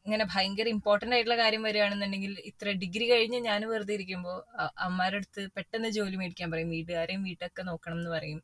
ഇങ്ങനെ 0.06 0.24
ഭയങ്കര 0.32 0.68
ഇമ്പോർട്ടന്റ് 0.76 1.14
ആയിട്ടുള്ള 1.16 1.36
കാര്യം 1.42 1.62
വരികയാണെന്നുണ്ടെങ്കിൽ 1.68 2.32
ഇത്ര 2.50 2.72
ഡിഗ്രി 2.82 3.06
കഴിഞ്ഞ് 3.10 3.38
ഞാൻ 3.48 3.60
വെറുതെ 3.72 3.94
ഇരിക്കുമ്പോൾ 3.98 4.36
അമ്മമാരുടെ 4.86 5.20
അടുത്ത് 5.20 5.42
പെട്ടെന്ന് 5.56 5.88
ജോലി 5.98 6.16
മേടിക്കാൻ 6.20 6.48
പറയും. 6.52 6.70
വീട്ടുകാരെയും 6.76 7.22
വീട്ടൊക്കെ 7.28 7.62
നോക്കണം 7.70 7.98
എന്ന് 8.00 8.10
പറയും. 8.16 8.40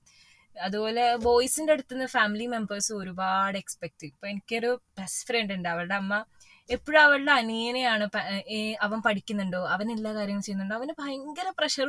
അതുപോലെ 0.57 1.05
ബോയ്സിന്റെ 1.27 1.73
അടുത്ത് 1.73 1.95
നിന്ന് 1.95 2.07
ഫാമിലി 2.17 2.47
മെമ്പേഴ്സ് 2.55 2.93
ഒരുപാട് 3.01 3.57
എക്സ്പെക്ട് 3.63 3.99
ചെയ്യും. 4.01 4.15
ഇപ്പൊ 4.17 4.29
എനിക്കൊരു 4.33 4.71
ബെസ്റ്റ് 4.99 5.27
ഫ്രണ്ട് 5.29 5.53
ഉണ്ട്. 5.57 5.69
അവളുടെ 5.75 5.97
അമ്മ 6.03 6.15
എപ്പോഴും 6.71 7.01
അവളുടെ 7.07 7.33
അനിയനെയാണ് 7.41 8.05
അവൻ 8.87 8.99
പഠിക്കുന്നുണ്ടോ? 9.09 9.61
അവൻ 9.75 9.87
എല്ലാ 9.97 10.11
കാര്യങ്ങളും 10.19 10.45
ചെയ്യുന്നുണ്ടോ? 10.47 10.77
അവന് 10.81 10.95
ഭയങ്കര 11.03 11.49
പ്രഷർ 11.59 11.89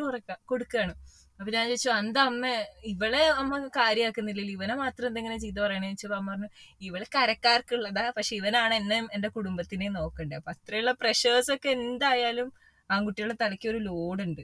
കൊടുക്കുകയാണ് 0.51 0.93
അപ്പൊ 1.39 1.51
ഞാൻ 1.51 1.67
ചോദിച്ചു 1.67 1.89
എന്താ 1.89 2.21
അമ്മ? 2.21 2.45
ഇവളെ 2.83 3.27
അമ്മ 3.27 3.67
കാര്യമാക്കുന്നില്ലല്ലോ 3.67 4.53
ഇവനെ 4.53 4.75
മാത്രം 4.75 5.07
എന്തെങ്കിലും 5.07 5.39
ചെയ്തു 5.39 5.61
പറയണേ? 5.61 5.87
ചോദിച്ചപ്പോ 5.87 6.15
അമ്മ 6.15 6.31
പറഞ്ഞു 6.31 6.47
ഇവൾ 6.81 7.05
കരക്കാർക്കുള്ളതാ. 7.15 8.13
പക്ഷെ 8.17 8.35
ഇവനാണ് 8.35 8.73
എന്നെ 8.73 9.07
എന്റെ 9.13 9.27
കുടുംബത്തിനെ 9.27 9.89
നോക്കണ്ടേ. 9.89 10.35
അപ്പൊ 10.35 10.51
അത്രയുള്ള 10.51 10.91
പ്രഷേഴ്സ് 10.91 11.51
ഒക്കെ 11.51 11.69
എന്തായാലും 11.69 12.51
ആൺകുട്ടികളുടെ 12.91 13.37
തലയ്ക്ക് 13.41 13.69
ഒരു 13.69 13.77
ലോഡ് 13.77 14.23
ഉണ്ട്. 14.23 14.41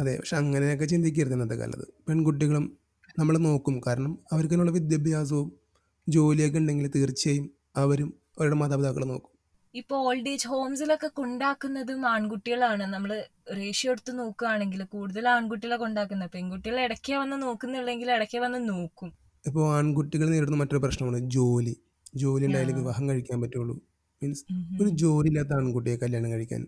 അതെ 0.00 0.16
പക്ഷെ 0.16 0.36
അങ്ങനെയൊക്കെ 0.36 0.84
ചിന്തിക്കരുത് 0.84 1.32
ഇന്നത്തെ 1.32 1.54
കാലത്ത്. 1.54 1.86
പെൺകുട്ടികളും 2.08 2.78
നമ്മൾ 3.18 3.38
നോക്കും. 3.38 3.80
കാരണം 3.86 4.18
അവർക്കുള്ള 4.32 4.70
വിദ്യാഭ്യാസവും 4.70 5.52
ജോലിയൊക്കെ 6.08 6.58
ഉണ്ടെങ്കിൽ 6.58 6.90
തീർച്ചയായും 6.94 7.50
അവരും 7.76 8.20
അവരുടെ 8.38 8.54
മാതാപിതാക്കളെ 8.54 9.06
നോക്കും. 9.06 9.35
ഇപ്പൊ 9.80 9.96
ഓൾഡ് 10.06 10.28
ഏജ് 10.28 10.48
ഹോംസിലൊക്കെ 10.48 11.08
കൊണ്ടാക്കുന്നതും 11.18 12.02
ആൺകുട്ടികളാണ്. 12.08 12.84
നമ്മൾ 12.94 13.10
റേഷ്യോ 13.56 13.90
എടുത്ത് 13.92 14.12
നോക്കുകയാണെങ്കിൽ 14.18 14.82
കൂടുതൽ 14.94 15.24
ആൺകുട്ടികളെ 15.28 15.76
കൊണ്ടാക്കുന്നത്. 15.76 16.30
പെൺകുട്ടികളെ 16.30 16.82
ഇടയ്ക്ക് 16.82 17.12
വന്ന് 17.22 17.36
നോക്കുന്നുള്ളെങ്കിൽ 17.42 18.10
ഇടയ്ക്ക് 18.12 18.38
വന്ന് 18.38 18.60
നോക്കും. 18.68 19.10
ഇപ്പോൾ 19.46 19.64
ആൺകുട്ടികൾ 19.78 20.26
നേരിടുന്ന 20.30 20.58
മറ്റൊരു 20.62 20.82
പ്രശ്നമാണ് 20.84 21.18
ജോലി. 21.36 21.74
ജോലി 22.14 22.44
ഉണ്ടായാലും 22.46 22.76
വിവാഹം 22.76 23.04
കഴിക്കാൻ 23.08 23.40
പറ്റുള്ളൂ. 23.40 23.76
മീൻസ് 24.22 24.44
ഒരു. 24.82 24.90
ജോലി 25.02 25.28
ഇല്ലാത്ത 25.28 25.52
ആൺകുട്ടിയെ 25.60 25.96
കല്യാണം 25.96 26.30
കഴിക്കാൻ 26.32 26.62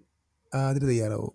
ആദ്യം 0.52 0.88
തയ്യാറാവും? 0.88 1.34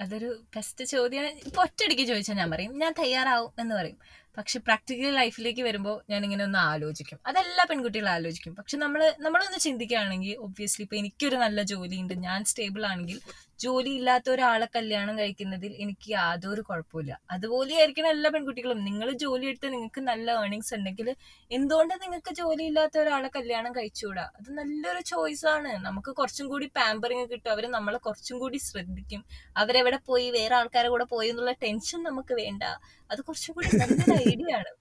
അതൊരു 0.00 0.28
ബെസ്റ്റ് 0.56 0.84
ചോദ്യമാണ് 0.84 1.30
ഇപ്പൊ 1.46 1.60
ഒറ്റയടിക്ക് 1.62 2.04
ചോദിച്ചാൽ 2.10 2.36
ഞാൻ 2.36 2.50
പറയും. 2.50 2.72
ഞാൻ 2.78 2.92
തയ്യാറാവും 2.98 3.52
എന്ന് 3.60 3.74
പറയും. 3.74 3.98
പക്ഷെ 4.38 4.58
പ്രാക്ടിക്കൽ 4.58 5.10
ലൈഫിലേക്ക് 5.14 5.62
വരുമ്പോൾ 5.62 6.02
ഞാൻ 6.10 6.24
ഇങ്ങനെ 6.24 6.44
ഒന്ന് 6.44 6.58
ആലോചിക്കും. 6.58 7.18
അതെല്ലാ 7.26 7.66
പെൺകുട്ടികളും 7.70 8.10
ആലോചിക്കും. 8.10 8.54
പക്ഷെ 8.54 8.76
നമ്മൾ 8.76 9.14
നമ്മളൊന്ന് 9.20 9.58
ചിന്തിക്കുകയാണെങ്കിൽ 9.58 10.36
ഒബ്വിയസ്ലി 10.36 10.82
ഇപ്പൊ 10.82 10.96
എനിക്കൊരു 10.96 11.36
നല്ല 11.36 11.62
ജോലിയുണ്ട് 11.62 12.14
ഞാൻ 12.14 12.44
സ്റ്റേബിൾ 12.44 12.86
ആണെങ്കിൽ 12.86 13.20
ജോലി 13.60 13.90
ഇല്ലാത്ത 13.90 14.26
ഒരാളെ 14.30 14.66
കല്യാണം 14.74 15.14
കഴിക്കുന്നതിൽ 15.18 15.72
എനിക്ക് 15.82 16.08
യാതൊരു 16.10 16.62
കുഴപ്പമില്ല 16.62 17.12
അതുപോലെ 17.30 17.74
ആയിരിക്കണം 17.74 18.08
എല്ലാ 18.08 18.28
പെൺകുട്ടികളും. 18.30 18.80
നിങ്ങൾ 18.84 19.08
ജോലി 19.22 19.46
എടുത്ത് 19.46 19.68
നിങ്ങൾക്ക് 19.72 20.00
നല്ല 20.00 20.28
ഏർണിങ്സ് 20.42 20.72
ഉണ്ടെങ്കിൽ 20.74 21.08
എന്തുകൊണ്ട് 21.50 21.94
നിങ്ങൾക്ക് 22.02 22.34
ജോലി 22.34 22.64
ഇല്ലാത്ത 22.64 22.98
ഒരാളെ 22.98 23.30
കല്യാണം 23.36 23.72
കഴിച്ചുകൂടാ? 23.76 24.24
അത് 24.38 24.48
നല്ലൊരു 24.58 25.02
ചോയ്സ് 25.12 25.46
ആണ്. 25.46 25.72
നമുക്ക് 25.86 26.10
കുറച്ചും 26.10 26.48
കൂടി 26.48 26.68
പാമ്പറിങ് 26.76 27.26
കിട്ടും. 27.32 27.50
അവർ 27.50 27.66
നമ്മളെ 27.70 27.98
കുറച്ചും 27.98 28.38
കൂടി 28.38 28.58
ശ്രദ്ധിക്കും. 28.68 29.22
അവരെവിടെ 29.56 30.00
പോയി? 30.06 30.30
വേറെ 30.30 30.54
ആൾക്കാരെ 30.54 30.88
കൂടെ 30.88 31.04
പോയി 31.14 31.28
എന്നുള്ള 31.28 31.52
ടെൻഷൻ 31.64 32.02
നമുക്ക് 32.02 32.34
വേണ്ട. 32.42 32.62
അത് 33.10 33.22
കുറച്ചും 33.28 33.54
കൂടി 33.54 33.68
നല്ലൊരു 33.82 34.16
ഐഡിയ 34.34 34.56
ആണ്. 34.60 34.72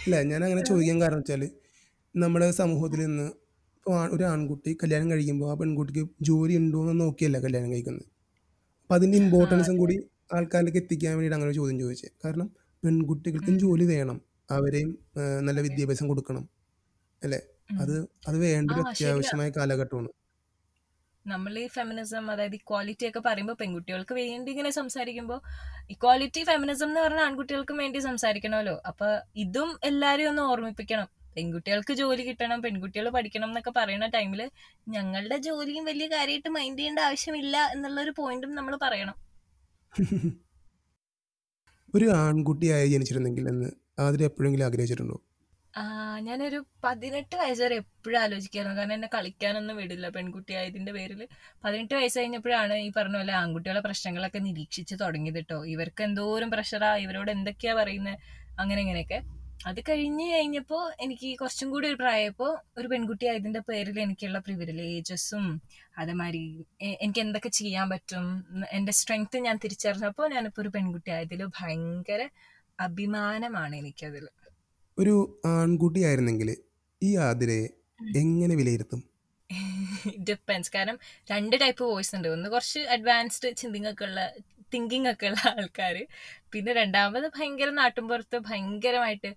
അല്ല 0.00 0.16
ഞാൻ 0.22 0.40
അങ്ങനെ 0.44 0.64
ചോദിക്കാൻ 0.70 0.98
കാരണം 1.02 1.18
വെച്ചാൽ 1.18 1.42
നമ്മുടെ 2.14 2.46
സമൂഹത്തിൽ 2.60 3.00
നിന്ന് 3.06 3.26
ഒരു 4.14 4.24
ആൺകുട്ടി 4.24 4.70
കല്യാണം 4.82 5.10
കഴിക്കുമ്പോൾ 5.10 5.52
ആ 5.52 5.54
പെൺകുട്ടിക്ക് 5.54 6.02
ജോലി 6.28 6.54
ഉണ്ടോ 6.56 6.78
എന്ന് 6.84 6.94
നോക്കിയല്ല 7.04 7.38
കല്യാണം 7.44 7.72
കഴിക്കുന്നത്. 7.72 8.06
അപ്പം 8.82 8.94
അതിന്റെ 8.94 9.16
ഇമ്പോർട്ടൻസും 9.18 9.76
കൂടി 9.82 9.96
ആൾക്കാരിലേക്ക് 10.34 10.78
എത്തിക്കാൻ 10.82 11.12
വേണ്ടിയിട്ട് 11.12 11.36
അങ്ങനെ 11.36 11.50
ഒരു 11.50 11.58
ചോദ്യം 11.60 11.78
ചോദിച്ചത് 11.80 12.12
കാരണം 12.24 12.48
പെൺകുട്ടികൾക്കും 12.82 13.58
ജോലി 13.64 13.84
വേണം. 13.84 14.18
അവരെയും 14.50 14.90
നല്ല 15.46 15.60
വിദ്യാഭ്യാസം 15.66 16.08
കൊടുക്കണം. 16.08 16.44
അല്ലേ? 17.22 17.40
അത് 17.82 17.94
അത് 18.28 18.36
വേണ്ട 18.44 18.70
ഒരു 18.74 18.82
ശരിയാ. 18.82 18.92
അത്യാവശ്യമായ 18.92 19.48
കാലഘട്ടമാണ്. 19.58 20.10
നമ്മൾ 21.24 21.52
ഈ 21.58 21.66
ഫെമിനിസം 21.76 22.24
അതായത് 22.32 22.54
ഇക്വാലിറ്റി 22.54 23.04
ഒക്കെ 23.08 23.20
പറയുമ്പോൾ 23.20 23.56
പെൺകുട്ടികൾക്ക് 23.62 24.14
വേണ്ടി 24.18 24.50
ഇങ്ങനെ 24.54 24.70
സംസാരിക്കുമ്പോൾ 24.70 25.38
ഇക്വാലിറ്റി 25.94 26.42
ഫെമിനിസം 26.44 26.88
എന്ന് 26.88 27.00
പറഞ്ഞാൽ 27.00 27.24
ആൺകുട്ടികൾക്കും 27.28 27.76
വേണ്ടി 27.82 27.98
സംസാരിക്കണമല്ലോ. 27.98 28.76
അപ്പൊ 28.90 29.08
ഇതും 29.44 29.70
എല്ലാരെയും 29.90 30.30
ഒന്ന് 30.30 30.42
ഓർമ്മിപ്പിക്കണം. 30.52 31.08
പെൺകുട്ടികൾക്ക് 31.36 31.94
ജോലി 32.00 32.22
കിട്ടണം 32.28 32.58
പെൺകുട്ടികൾ 32.64 33.06
പഠിക്കണം 33.16 33.48
എന്നൊക്കെ 33.50 33.72
പറയുന്ന 33.78 34.08
ടൈമിൽ 34.16 34.42
ഞങ്ങളുടെ 34.96 35.38
ജോലിയും 35.46 35.84
വലിയ 35.90 36.08
കാര്യമായിട്ട് 36.14 36.50
മൈൻഡ് 36.58 36.78
ചെയ്യേണ്ട 36.80 37.00
ആവശ്യമില്ല 37.08 37.56
എന്നുള്ള 37.74 38.00
ഒരു 38.06 38.14
പോയിന്റും 38.20 38.52
നമ്മൾ 38.58 38.76
പറയണം. 38.86 39.16
ഒരു 41.94 42.06
ആൺകുട്ടിയായി 42.22 42.88
ജനിച്ചിരുന്നെങ്കിൽ 42.94 43.44
എന്ന് 43.52 43.68
ആതിര 44.04 44.22
എപ്പോഴെങ്കിലും 44.30 44.66
ആഗ്രഹിച്ചിട്ടുണ്ടോ? 44.68 45.16
ഞാനൊരു 46.26 46.58
പതിനെട്ട് 46.84 47.34
വയസ്സ് 47.40 47.62
വരെ 47.64 47.76
എപ്പോഴും 47.82 48.18
ആലോചിക്കായിരുന്നു. 48.22 48.76
കാരണം 48.78 48.94
എന്നെ 48.96 49.08
കളിക്കാനൊന്നും 49.14 49.76
വിടില്ല 49.80 50.06
പെൺകുട്ടിയായതിന്റെ 50.16 50.92
പേരിൽ 50.96 51.20
പതിനെട്ട് 51.64 51.94
വയസ്സ് 51.98 52.18
കഴിഞ്ഞപ്പോഴാണ് 52.20 52.76
ഈ 52.86 52.88
പറഞ്ഞ 52.98 53.16
പോലെ 53.20 53.34
ആൺകുട്ടികളെ 53.40 53.82
പ്രശ്നങ്ങളൊക്കെ 53.86 54.40
നിരീക്ഷിച്ച് 54.46 54.94
തുടങ്ങിയത് 55.02 55.38
കേട്ടോ 55.40 55.58
ഇവർക്ക് 55.74 56.04
എന്തോരം 56.08 56.50
പ്രഷറാ 56.54 56.90
ഇവരോട് 57.04 57.30
എന്തൊക്കെയാ 57.36 57.74
പറയുന്നത് 57.80 58.18
അങ്ങനെ 58.62 58.80
ഇങ്ങനെയൊക്കെ. 58.84 59.18
അത് 59.60 59.80
കഴിഞ്ഞ് 59.88 60.24
കഴിഞ്ഞപ്പോൾ 60.32 60.92
എനിക്ക് 61.00 61.38
കുറച്ചും 61.38 61.70
കൂടി 61.70 61.88
ഒരു 61.88 61.96
പ്രായപ്പോൾ 61.96 62.58
ഒരു 62.78 62.88
പെൺകുട്ടി 62.88 63.26
ആയതിന്റെ 63.26 63.60
പേരിൽ 63.60 64.00
എനിക്കുള്ള 64.00 64.38
പ്രിവിലേജസും 64.38 65.60
അതേമാതിരി 65.98 66.42
എനിക്ക് 67.00 67.20
എന്തൊക്കെ 67.20 67.48
ചെയ്യാൻ 67.48 67.90
പറ്റും 67.90 68.26
എന്റെ 68.72 68.92
സ്ട്രെങ്ത് 68.92 69.38
ഞാൻ 69.38 69.56
തിരിച്ചറിഞ്ഞപ്പോൾ 69.64 70.30
ഞാനിപ്പോൾ 70.30 70.60
ഒരു 70.60 70.68
പെൺകുട്ടി 70.68 71.10
ആയതിൽ 71.10 71.44
ഭയങ്കര 71.60 72.20
അഭിമാനമാണ് 72.80 73.76
എനിക്കതിൽ. 73.76 74.24
ഒരു 74.98 75.14
ആൺകുട്ടി 75.46 76.00
ആയിരുന്നെങ്കിൽ 76.00 76.56
ഈ 77.02 77.16
ആതിരയെ 77.16 77.66
എങ്ങനെ 78.16 78.54
വിലയിരുത്തും? 78.54 79.00
ഡിപ്പെൻസ് 80.28 80.72
കാരണം 80.74 80.98
രണ്ട് 81.30 81.60
ടൈപ്പ് 81.60 81.84
വോയിസ് 81.84 82.16
ഉണ്ട്. 82.16 82.28
ഒന്ന് 82.28 82.48
കുറച്ച് 82.48 82.78
അഡ്വാൻസ്ഡ് 82.78 83.56
ചിന്തിങ്ങൊക്കെ 83.56 84.04
ഉള്ള 84.04 84.20
തിങ്കിങ് 84.72 85.08
ഒക്കെ 85.12 85.26
ഉള്ള 85.30 85.40
ആൾക്കാർ 85.52 85.96
പിന്നെ 86.52 86.72
രണ്ടാമത് 86.80 87.26
ഭയങ്കര 87.36 87.70
നാട്ടുമ്പുറത്ത് 87.80 88.38
ഭയങ്കരമായിട്ട് 88.48 89.30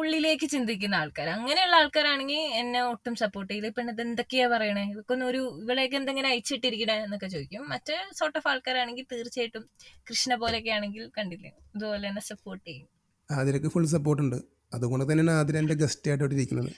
ഉള്ളിലേക്ക് 0.00 0.46
ചിന്തിക്കുന്ന 0.54 0.94
ആൾക്കാർ 1.02 1.28
അങ്ങനെയുള്ള 1.34 1.74
ആൾക്കാരാണെങ്കിൽ 1.80 2.40
എന്നെ 2.60 2.80
ഒട്ടും 2.92 3.14
സപ്പോർട്ട് 3.22 3.50
ചെയ്യില്ല. 3.50 3.68
ഇപ്പം 3.72 3.90
ഇത് 3.92 4.02
എന്തൊക്കെയാ 4.04 4.46
പറയണേ? 4.54 4.82
ഇതൊക്കെ 4.92 5.12
ഒന്ന് 5.14 5.26
ഒരു 5.30 5.40
ഇവളെയൊക്കെ 5.62 5.96
എന്തെങ്കിലും 6.00 6.28
അയച്ചിട്ടിരിക്കണേ 6.30 6.96
എന്നൊക്കെ 7.06 7.28
ചോദിക്കും. 7.34 7.62
മറ്റേ 7.72 7.96
സോർട്ട് 8.18 8.38
ഓഫ് 8.40 8.48
ആൾക്കാരാണെങ്കിൽ 8.52 9.06
തീർച്ചയായിട്ടും 9.12 9.64
കൃഷ്ണ 10.10 10.34
പോലെയൊക്കെ 10.42 10.72
ആണെങ്കിൽ 10.78 11.04
കണ്ടില്ലേ? 11.18 11.52
ഇതുപോലെ 11.74 12.04
തന്നെ 12.08 12.24
സപ്പോർട്ട് 12.30 12.64
ചെയ്യും. 12.70 12.88
ആതിരക്ക് 13.30 13.70
ഫുൾ 13.74 13.86
സപ്പോർട്ട് 13.96 14.22
ഉണ്ട്. 14.26 14.38
അതുകൊണ്ട് 14.74 15.04
തന്നെയാണ് 15.10 15.34
ആതിര 15.40 15.56
എന്റെ 15.62 15.76
ഗസ്റ്റ് 15.82 16.10
ആയിട്ട് 16.10 16.34
ഇരിക്കുന്നത്. 16.38 16.72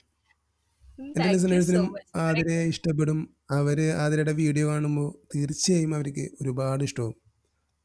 So 1.16 1.26
ലിസണേഴ്സിനും 1.32 1.86
much. 1.92 2.06
ആതിരയെ 2.16 2.62
ഇഷ്ടപ്പെടും. 2.72 3.18
അവർ 3.50 3.78
ആതിരയുടെ 4.02 4.32
വീഡിയോ 4.32 4.68
കാണുമ്പോൾ 4.68 5.08
തീർച്ചയായും 5.34 5.94
അവർക്ക് 5.94 6.24
ഒരുപാട് 6.42 6.84
ഇഷ്ടമാവും 6.84 7.16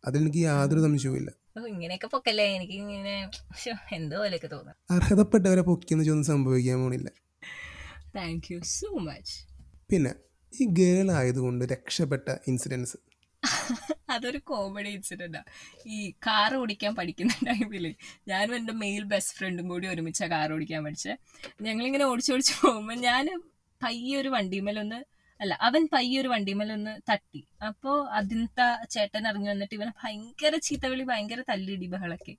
അതിലെനിക്ക് 0.04 0.38
യാതൊരു 0.38 0.82
സംശയവുമില്ല. 0.82 1.30
ഇങ്ങനെയൊക്കെ 1.68 2.08
പൊക്കല്ലേ? 2.08 2.46
എനിക്ക് 2.56 2.74
ഇങ്ങനെ 2.74 3.14
ശ്ശോ, 3.58 3.74
എന്തോ 3.96 4.18
പോലെയൊക്കെ 4.18 4.48
തോന്നുന്നു 4.48 4.94
അർഹതപ്പെട്ടവരെ 4.94 5.62
പൊക്കിയെന്ന് 5.62 6.06
ചോദ്യം 6.06 6.24
സംഭവിക്കാൻ 6.24 6.80
പോണില്ല. 6.80 7.10
താങ്ക് 8.16 8.54
യു 8.54 8.60
സോ 8.60 8.90
മച്ച് 9.08 9.36
പിന്നെ 9.92 10.12
ഈ 10.54 10.66
ഗേൾ 10.80 11.12
ആയതുകൊണ്ട് 11.12 11.66
രക്ഷപ്പെട്ട 11.66 12.36
ഇൻസിഡൻസ് 12.48 12.98
അതൊരു 14.14 14.40
കോമഡി 14.50 14.90
ഇൻസിഡന്റാ 14.90 15.42
ഈ 15.88 15.98
കാർ 16.28 16.52
ഓടിക്കാൻ 16.60 16.94
പഠിക്കുന്ന 16.96 17.34
ടൈമിൽ 17.50 17.86
ഞാനും 18.28 18.54
എന്റെ 18.56 18.74
മെയിൽ 18.84 19.04
ബെസ്റ്റ് 19.14 19.36
ഫ്രണ്ടും 19.38 19.68
കൂടി 19.70 19.88
ഒരുമിച്ച 19.88 20.24
കാർ 20.34 20.52
ഓടിക്കാൻ 20.54 20.82
പഠിച്ചത് 20.86 21.16
ഞങ്ങളിങ്ങനെ 21.68 22.06
ഓടിച്ചോടിച്ച് 22.06 22.56
പോകുമ്പോൾ 22.62 23.00
ഞാൻ 23.08 23.26
പയ്യെ 23.82 24.16
ഒരു 24.22 24.30
വണ്ടിമേലൊന്ന് 24.30 25.00
അല്ല 25.40 25.54
അവൻ 25.62 25.84
പയ്യെ 25.94 26.18
ഒരു 26.22 26.30
വണ്ടിമേലൊന്ന് 26.34 26.94
തട്ടി. 27.10 27.42
അപ്പോ 27.68 27.92
അതിനത്തെ 28.20 28.66
ചേട്ടൻ 28.90 29.24
ഇറങ്ങി 29.28 29.50
വന്നിട്ട് 29.50 29.76
ഇവനെ 29.76 29.94
ഭയങ്കര 30.02 30.54
ചീത്തവിളി 30.68 31.04
ഭയങ്കര 31.04 31.42
തല്ലിടി 31.50 31.88
ബഹളൊക്കെ. 31.88 32.34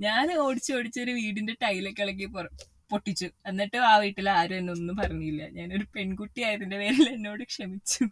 ഞാൻ 0.00 0.26
ഓടിച്ചോടിച്ചൊരു 0.38 1.12
വീടിന്റെ 1.18 1.54
ടൈലൊക്കെ 1.64 2.02
ഇളക്കി 2.06 2.26
പുറ 2.34 2.46
പൊട്ടിച്ചു. 2.90 3.28
എന്നിട്ട് 3.46 3.76
ആ 3.76 3.96
വീട്ടിൽ 3.98 4.30
ആരും 4.30 4.56
എന്നെ 4.56 4.72
ഒന്നും 4.72 4.96
പറഞ്ഞില്ല. 4.96 5.48
ഞാനൊരു 5.48 5.86
പെൺകുട്ടി 5.96 6.42
ആയതിന്റെ 6.42 6.78
പേരിൽ 6.78 7.08
എന്നോട് 7.08 7.44
ക്ഷമിച്ചു. 7.44 8.04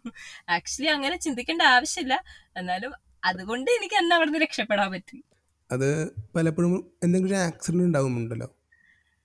ആക്ച്വലി 0.49 0.89
അങ്ങനെ 0.89 1.17
ചിന്തിക്കേണ്ട 1.17 1.61
ആവശ്യമില്ല. 1.61 2.23
എന്നാലും 2.57 2.93
അതുകൊണ്ട് 3.23 3.71
എനിക്ക് 3.71 3.95
അന്ന് 3.95 4.15
അവിടുന്ന് 4.15 4.39
രക്ഷപ്പെടാൻ 4.39 4.91
പറ്റി. 4.91 5.23
അത് 5.71 5.89
പലപ്പോഴും 6.35 6.93
എന്തെങ്കിലും 7.03 7.37
ആക്സിഡന്റ് 7.37 7.83
ഉണ്ടാവുന്നുണ്ടല്ലോ. 7.83 8.49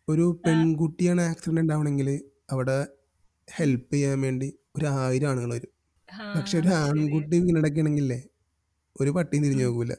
ഒരു 0.08 0.40
പെൺകുട്ടിയാണ് 0.46 1.20
ആക്സിഡന്റ് 1.20 1.60
ഉണ്ടാവണമെങ്കിൽ 1.60 2.08
അവിടെ 2.50 2.86
ഹെൽപ്പ് 3.54 3.94
ചെയ്യാൻ 3.94 4.20
വേണ്ടി 4.20 4.58
ഒരു 4.76 4.86
ആയിരം 4.86 5.30
ആണുങ്ങൾ 5.30 5.52
വരും. 5.54 5.72
പക്ഷെ 6.36 6.58
ഒരു 6.58 6.68
ആൺകുട്ടി 6.68 7.38
വീണടക്കുകയാണെങ്കിലേ 7.38 8.20
ഒരു 9.00 9.10
പട്ടിയും 9.10 9.42
തിരിഞ്ഞു 9.44 9.64
നോക്കൂല 9.64 9.94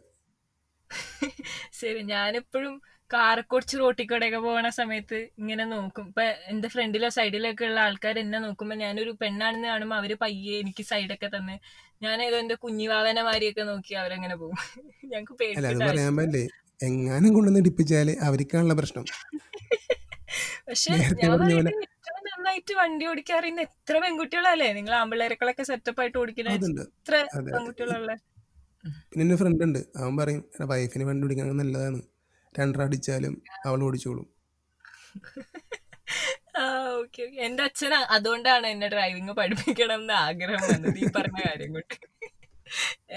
ശരി 1.74 2.02
ഞാനെപ്പോഴും 2.04 2.82
കാറക്കൊടിച്ച് 3.12 3.76
റോട്ടിക്കൂടെയൊക്കെ 3.78 4.40
പോകണ 4.40 4.70
സമയത്ത് 4.70 5.30
ഇങ്ങനെ 5.38 5.64
നോക്കും. 5.66 6.06
ഇപ്പൊ 6.08 6.24
എന്റെ 6.48 6.68
ഫ്രണ്ടിലോ 6.68 7.10
സൈഡിലൊക്കെ 7.10 7.66
ഉള്ള 7.66 7.80
ആൾക്കാർ 7.80 8.20
എന്നെ 8.20 8.40
നോക്കുമ്പോ 8.40 8.76
ഞാനൊരു 8.76 9.12
പെണ്ണാണെന്ന് 9.22 9.68
കാണുമ്പോ 9.68 9.96
അവർ 9.96 10.12
പയ്യെ 10.16 10.60
എനിക്ക് 10.60 10.84
സൈഡൊക്കെ 10.84 11.28
തന്ന്. 11.28 11.56
ഞാൻ 12.02 12.18
ഏതോ 12.22 12.38
എന്റെ 12.38 12.56
കുഞ്ഞിവാവനെ 12.56 13.22
മാരിയൊക്കെ 13.22 13.64
നോക്കി 13.64 13.94
അവരങ്ങനെ 13.94 14.36
പോകും. 14.36 14.58
ഞങ്ങക്ക് 15.14 15.34
പറ്റില്ലേ? 15.34 16.44
എങ്ങാനും 16.80 17.32
കൊണ്ടുവന്ന് 17.34 17.60
ഇടിപ്പിച്ചാൽ 17.60 18.10
അവർക്കാണുള്ള 18.22 18.74
പ്രശ്നം. 18.74 19.06
പക്ഷെ 20.68 20.92
ഞാൻ 20.92 21.30
പറഞ്ഞ 21.32 21.54
പറയുന്നത് 21.54 21.84
ഏറ്റവും 21.86 22.22
നന്നായിട്ട് 22.28 22.74
വണ്ടി 22.74 23.06
ഓടിക്കാൻ 23.06 23.38
അറിയുന്ന 23.38 23.62
എത്ര 23.62 23.96
പെൺകുട്ടികളല്ലേ? 24.00 24.68
നിങ്ങൾ 24.74 24.94
ആമ്പിള്ളേരെക്കളൊക്കെ 24.94 25.64
സെറ്റപ്പ് 25.64 26.02
ആയിട്ട് 26.02 26.18
ഓടിക്കുന്ന 26.18 26.58
അതുണ്ട്. 26.58 26.82
എത്ര 26.82 27.16
അതെ. 27.38 27.52
പെൺകുട്ടികളുള്ള 27.52 28.12
പിന്നെ 29.12 29.36
ഫ്രണ്ട് 29.36 29.64
ഉണ്ട്. 29.64 29.80
അവൻ 29.96 30.14
പറയും 30.18 30.42
വൈഫിന് 30.72 31.06
വണ്ടി 31.10 31.26
ഓടിക്കാൻ 31.26 31.58
നല്ലതാണ്. 31.58 32.00
രണ്ടര 32.56 32.82
അടിച്ചാലും 32.88 33.34
അവൾ 33.68 33.80
ഓടിച്ചോളും 33.88 34.28
എന്റെ 37.46 37.64
അച്ഛൻ 37.68 37.94
അതുകൊണ്ടാണ് 38.16 38.68
എന്നെ 38.74 38.88
ഡ്രൈവിംഗ് 38.94 39.34
പഠിപ്പിക്കണം 39.40 40.00
എന്ന് 40.02 40.14
ആഗ്രഹം 40.14 40.64
വന്നത് 40.72 40.98
ഈ 41.04 41.08
പറഞ്ഞ 41.18 41.40
കാര്യം 41.48 41.72
കൊണ്ട്. 41.76 41.96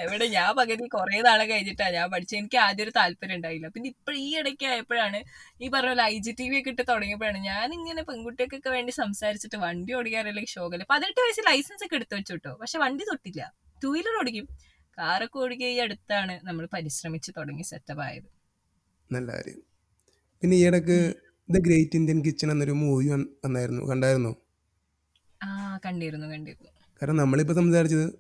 എവിടെ 0.03 0.27
ഞാൻ 0.35 0.51
പകുതി 0.59 0.85
കുറെ 0.95 1.19
നാളെ 1.27 1.45
കഴിഞ്ഞിട്ടാ 1.51 1.87
ഞാൻ 1.97 2.07
പഠിച്ചത്. 2.13 2.37
എനിക്ക് 2.41 2.59
ആദ്യം 2.67 2.85
ഒരു 2.85 2.93
താല്പര്യം 2.99 3.37
ഉണ്ടായില്ല. 3.39 3.69
പിന്നെ 3.75 3.89
ഇപ്പൊ 3.95 4.13
ഈ 4.27 4.29
ഇടയ്ക്ക് 4.41 4.67
ആയപ്പോഴാണ് 4.73 5.19
ഈ 5.65 5.69
പറഞ്ഞ 5.75 5.91
പോലെ 5.93 6.05
ഐ 6.13 6.15
ജി 6.27 6.33
ടി 6.39 6.47
വി 6.51 6.57
ഒക്കെ 6.61 6.71
ഇട്ട് 6.75 6.85
തുടങ്ങിയപ്പോഴാണ് 6.91 7.41
ഞാൻ 7.49 7.67
ഇങ്ങനെ 7.79 8.03
പെൺകുട്ടികൾക്കൊക്കെ 8.11 8.71
വേണ്ടി 8.77 8.93
സംസാരിച്ചിട്ട് 9.01 9.59
വണ്ടി 9.65 9.93
ഓടിക്കാറില്ലെങ്കിൽ 9.99 10.53
ഷോകൽ 10.57 10.83
പതിനെട്ട് 10.93 11.21
വയസ്സ് 11.25 11.45
ലൈസൻസ് 11.51 11.85
ഒക്കെ 11.87 11.99
എടുത്തു 12.01 12.15
വെച്ചു 12.19 12.35
കേട്ടോ 12.37 12.53
പക്ഷെ 12.63 12.79
വണ്ടി 12.85 13.07
തൊട്ടില്ല. 13.11 13.43
ടൂ 13.83 13.91
വീലർ 13.97 14.17
ഓടിക്കും. 14.21 14.47
കാറൊക്കെ 14.99 15.39
ഓടിക്കുക 15.45 15.69
ഈ 15.77 15.79
അടുത്താണ് 15.87 16.37
നമ്മൾ 16.49 16.65
പരിശ്രമിച്ച് 16.77 17.31
തുടങ്ങി 17.39 17.67
സെറ്റപ്പ് 17.73 18.03
ആയത്. 18.09 18.29
നല്ല 19.13 19.33
കാര്യം. 19.33 19.63
പിന്നെ 20.41 20.57
ഈ 20.57 20.67
ഇടയ്ക്ക് 20.67 21.15
ദ 21.51 21.59
ഗ്രേറ്റ് 21.59 21.97
ഇന്ത്യൻ 21.97 22.25
കിച്ചൺ 22.25 22.51
എന്നൊരു 22.51 22.71
മൂവി 22.71 23.09
വന്നായിരുന്നു. 23.09 23.83
കണ്ടായിരുന്നു? 23.83 24.37
ആ 25.43 25.79
കണ്ടിരുന്നു 25.87 26.27
കണ്ടിരുന്നു. 26.27 26.69
കാരണം 27.03 27.17
നമ്മളിപ്പോൾ 27.17 27.55
സംസാരിച്ചത് 27.55 28.13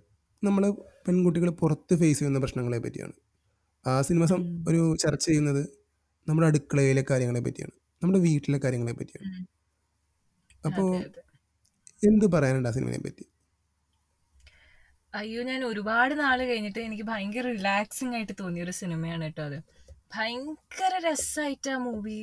നമ്മൾ 0.44 0.70
പെൺകുട്ടികൾ 1.06 1.50
പുറത്ത് 1.50 1.96
ഫേസ് 1.96 2.18
ചെയ്യുന്ന 2.18 2.38
പ്രശ്നങ്ങളെ 2.38 2.78
പറ്റിയാണ്. 2.78 3.12
ആ 3.86 4.02
സിനിമ 4.02 4.24
സം- 4.24 4.68
ഒരു 4.68 4.96
ചർച്ച 4.96 5.24
ചെയ്യുന്നത് 5.24 5.68
നമ്മുടെ 6.28 6.48
അടുക്കളയിലെ 6.48 7.04
കാര്യങ്ങളെ 7.10 7.40
പറ്റിയാണ്. 7.40 7.70
നമ്മുടെ 8.02 8.18
വീട്ടിലെ 8.18 8.58
കാര്യങ്ങളെ 8.58 8.92
പറ്റിയാണ്. 8.92 9.46
അപ്പോൾ 10.66 11.04
എന്ത് 12.06 12.32
പറയാനുണ്ട് 12.32 12.68
ആ 12.68 12.72
സിനിമയെ 12.72 12.98
പറ്റി? 12.98 13.26
അയ്യോ 15.14 15.42
ഞാൻ 15.42 15.64
ഒരുപാട് 15.64 16.14
നാൾ 16.14 16.42
കഴിഞ്ഞിട്ട് 16.42 16.78
എനിക്ക് 16.78 17.02
ഭയങ്കര 17.02 17.40
റിലാക്സിംഗ് 17.40 18.14
ആയിട്ട് 18.14 18.32
തോന്നിയ 18.40 18.62
ഒരു 18.62 18.70
സിനിമയാണ് 18.70 19.24
കേട്ടോ 19.24 19.42
അത്. 19.42 19.62
ഭയങ്കര 20.12 20.94
രസമായിട്ട് 21.04 21.70
ആ 21.74 21.78
മൂവി 21.84 22.18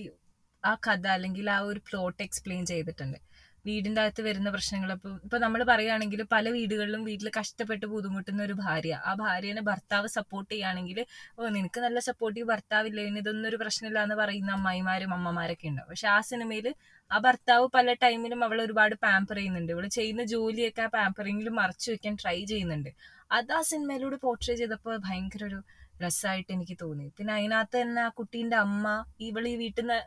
ആ 0.63 0.71
കഥ 0.85 1.05
അല്ലെങ്കിൽ 1.15 1.45
ആ 1.53 1.59
ഒരു 1.69 1.79
പ്ലോട്ട് 1.87 2.19
എക്സ്പ്ലെയിൻ 2.25 2.63
ചെയ്തിട്ടുണ്ട്. 2.71 3.17
വീടിന്റെ 3.65 3.99
അകത്ത് 4.01 4.21
വരുന്ന 4.27 4.49
പ്രശ്നങ്ങൾ 4.55 4.89
ഇപ്പൊ 4.95 5.09
ഇപ്പൊ 5.25 5.37
നമ്മൾ 5.43 5.61
പറയുകയാണെങ്കിൽ 5.69 6.21
പല 6.33 6.45
വീടുകളിലും 6.55 7.01
വീട്ടിൽ 7.07 7.27
കഷ്ടപ്പെട്ട് 7.37 7.85
ബുദ്ധിമുട്ടുന്ന 7.93 8.41
ഒരു 8.47 8.55
ഭാര്യ. 8.61 8.93
ആ 9.09 9.11
ഭാര്യനെ 9.23 9.61
ഭർത്താവ് 9.69 10.07
സപ്പോർട്ട് 10.17 10.49
ചെയ്യുകയാണെങ്കിൽ 10.51 10.99
ഓ 11.37 11.49
നിനക്ക് 11.57 11.81
നല്ല 11.85 11.99
സപ്പോർട്ടീവ് 12.09 12.47
ഭർത്താവില്ലേ 12.51 13.05
ഇനി 13.09 13.21
ഇതൊന്നും 13.23 13.47
ഒരു 13.51 13.59
പ്രശ്നമില്ല 13.63 13.99
എന്ന് 14.07 14.17
പറയുന്ന 14.21 14.51
അമ്മായിമാരും 14.57 15.13
അമ്മമാരൊക്കെ 15.17 15.67
ഉണ്ടാവും 15.71 15.91
പക്ഷെ 15.93 16.09
ആ 16.15 16.19
സിനിമയിൽ 16.31 16.67
ആ 17.11 17.19
ഭർത്താവ് 17.27 17.67
പല 17.77 17.93
ടൈമിലും 18.05 18.41
അവൾ 18.47 18.57
ഒരുപാട് 18.67 18.95
പാമ്പർ 19.05 19.37
ചെയ്യുന്നുണ്ട്. 19.39 19.73
ഇവൾ 19.75 19.87
ചെയ്യുന്ന 19.99 20.25
ജോലിയൊക്കെ 20.35 20.83
ആ 20.87 20.89
പാമ്പറിങ്ങിൽ 20.97 21.49
മറച്ചു 21.61 21.89
വെക്കാൻ 21.93 22.15
ട്രൈ 22.23 22.37
ചെയ്യുന്നുണ്ട്. 22.53 22.91
അത് 23.37 23.51
ആ 23.57 23.61
സിനിമയിലൂടെ 23.71 24.19
പോർട്രേ 24.25 24.55
ചെയ്തപ്പോൾ 24.61 24.95
ഭയങ്കര 25.07 25.43
ഒരു 25.51 25.59
രസമായിട്ട് 26.05 26.51
എനിക്ക് 26.57 26.75
തോന്നി. 26.83 27.05
പിന്നെ 27.17 27.33
അതിനകത്ത് 27.37 27.77
തന്നെ 27.81 28.01
ആ 28.07 28.09
കുട്ടീന്റെ 28.19 28.57
അമ്മ 28.65 28.85
ഇവൾ 29.27 29.45
ഈ 29.53 29.55
വീട്ടിൽ 29.63 29.83
നിന്ന് 29.83 29.99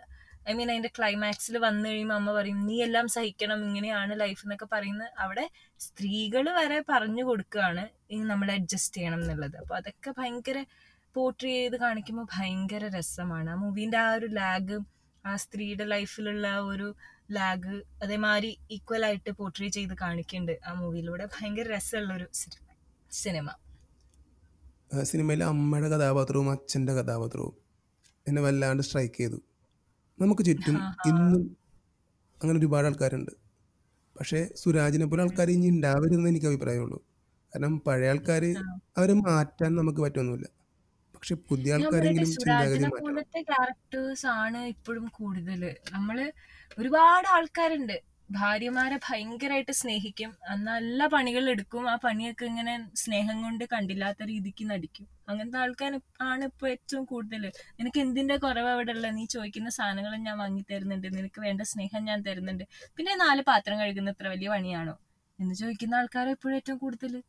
ഐ 0.50 0.52
മീൻ 0.58 0.68
അതിന്റെ 0.72 0.90
ക്ലൈമാക്സിൽ 0.96 1.56
വന്നു 1.64 1.86
കഴിയുമ്പോൾ 1.88 2.16
അമ്മ 2.20 2.30
പറയും 2.36 2.60
നീ 2.68 2.76
എല്ലാം 2.86 3.06
സഹിക്കണം 3.16 3.58
ഇങ്ങനെയാണ് 3.66 4.12
ലൈഫ് 4.22 4.42
എന്നൊക്കെ 4.44 4.66
പറയുന്നത് 4.72 5.10
അവിടെ 5.24 5.44
സ്ത്രീകൾ 5.86 6.46
വരെ 6.58 6.78
പറഞ്ഞു 6.92 7.24
കൊടുക്കുകയാണ് 7.28 7.84
ഇനി 8.12 8.24
നമ്മൾ 8.32 8.48
അഡ്ജസ്റ്റ് 8.56 8.96
ചെയ്യണം 8.98 9.20
എന്നുള്ളത്. 9.24 9.56
അപ്പോൾ 9.62 9.76
അതൊക്കെ 9.80 10.12
ഭയങ്കര 10.18 10.58
പോർട്രി 11.16 11.52
ചെയ്ത് 11.58 11.76
കാണിക്കുമ്പോൾ 11.84 12.26
ഭയങ്കര 12.34 12.84
രസമാണ്. 12.98 13.48
ആ 13.54 13.56
മൂവിന്റെ 13.62 13.98
ആ 14.04 14.08
ഒരു 14.18 14.28
ലാഗ് 14.40 14.78
ആ 15.24 15.32
സ്ത്രീയുടെ 15.44 15.84
ലൈഫിലുള്ള 15.94 16.46
ഒരു 16.70 16.88
ലാഗ് 17.36 17.74
അതേമാതിരി 18.04 18.50
ഈക്വൽ 18.76 19.02
ആയിട്ട് 19.08 19.30
പോർട്രി 19.40 19.68
ചെയ്ത് 19.76 19.94
കാണിക്കുന്നുണ്ട് 20.04 20.54
ആ 20.68 20.72
മൂവിയിലൂടെ 20.80 21.26
ഭയങ്കര 21.34 21.66
രസമുള്ളൊരു 21.76 22.26
സിനിമ. 23.22 23.46
സിനിമയിലെ 25.00 25.44
അമ്മയുടെ 25.44 25.88
കഥാപാത്രവും 25.88 26.50
അച്ഛന്റെ 26.50 26.92
കഥാപാത്രവും 26.92 27.54
എന്നെ 28.28 28.42
വല്ലാണ്ട് 28.42 28.82
സ്ട്രൈക്ക് 28.82 29.14
ചെയ്തു. 29.14 29.42
നമുക്ക് 30.20 30.42
ചുറ്റും 30.42 30.76
ഇന്നും 31.06 31.56
അങ്ങനെ 32.42 32.58
ഒരുപാട് 32.58 32.86
ആൾക്കാരുണ്ട്. 32.86 33.30
പക്ഷേ 34.18 34.48
സുരാജിനെ 34.56 35.06
പോലെ 35.06 35.22
ആൾക്കാർ 35.22 35.50
ഇനി 35.50 35.68
ഉണ്ടാവരുതെന്ന് 35.68 36.28
എനിക്ക് 36.28 36.46
അഭിപ്രായമുള്ളൂ. 36.46 36.98
കാരണം 37.54 37.80
പഴയ 37.80 38.08
ആൾക്കാർ 38.08 38.44
അവരെ 38.98 39.12
മാറ്റാൻ 39.12 39.76
നമുക്ക് 39.76 39.98
പറ്റൊന്നുമില്ല. 39.98 40.48
പക്ഷെ 41.14 41.34
പുതിയ 41.34 41.74
ആൾക്കാരെങ്കിലും 41.74 42.30
ചിന്താഗതി 42.32 42.84
മാറ്റണം. 42.84 43.22
ക്യാരക്ടേഴ്സ് 43.50 44.26
ആണ് 44.26 44.58
ഇപ്പോഴും 44.58 45.06
കൂടുതൽ 45.14 45.76
നമ്മൾ 45.92 46.32
ഒരുപാട് 46.78 47.28
ആൾക്കാരുണ്ട്. 47.28 48.11
ഭാര്യമാരെ 48.38 48.96
ഭയങ്കരമായിട്ട് 48.96 49.72
സ്നേഹിക്കും. 49.72 50.30
നല്ല 50.68 51.06
പണികൾ 51.06 51.50
എടുക്കും. 51.50 51.90
ആ 51.90 51.94
പണിയൊക്കെ 52.04 52.44
ഇങ്ങനെ 52.44 52.88
സ്നേഹം 52.94 53.42
കൊണ്ട് 53.42 53.64
കണ്ടില്ലാത്ത 53.72 54.22
രീതിക്ക് 54.22 54.70
നടിക്കും. 54.70 55.06
അങ്ങനത്തെ 55.28 55.58
ആൾക്കാർ 55.58 56.00
ആണ് 56.22 56.44
ഇപ്പൊ 56.44 56.68
ഏറ്റവും 56.68 57.04
കൂടുതൽ 57.04 57.52
നിനക്ക് 57.80 58.00
എന്തിന്റെ 58.00 58.36
കുറവ് 58.36 58.68
അവിടെ 58.68 58.92
ഉള്ള 58.92 59.10
നീ 59.10 59.24
ചോദിക്കുന്ന 59.24 59.70
സാധനങ്ങൾ 59.70 60.16
ഞാൻ 60.16 60.38
വാങ്ങി 60.38 60.64
തരുന്നുണ്ട്. 60.70 61.16
നിനക്ക് 61.16 61.40
വേണ്ട 61.40 61.62
സ്നേഹം 61.62 62.04
ഞാൻ 62.04 62.22
തരുന്നുണ്ട്. 62.22 62.64
പിന്നെ 62.96 63.14
നാല് 63.16 63.42
പാത്രം 63.42 63.78
കഴുകുന്ന 63.78 64.10
ഇത്ര 64.10 64.28
വലിയ 64.28 64.48
പണിയാണോ? 64.48 64.98
എന്ന് 65.38 65.54
ചോദിക്കുന്ന 65.54 65.94
ആൾക്കാരെ 65.94 66.30
എപ്പോഴും 66.30 66.56
ഏറ്റവും 66.56 66.78
കൂടുതൽ 66.78 67.22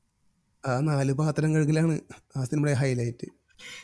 ആ 0.65 0.79
നാല് 0.79 1.13
പാത്രം 1.13 1.55
കഴുകലാണ് 1.55 1.99
ആ 2.37 2.43
സിനിമയുടെ 2.43 2.79
ഹൈലൈറ്റ്. 2.79 3.27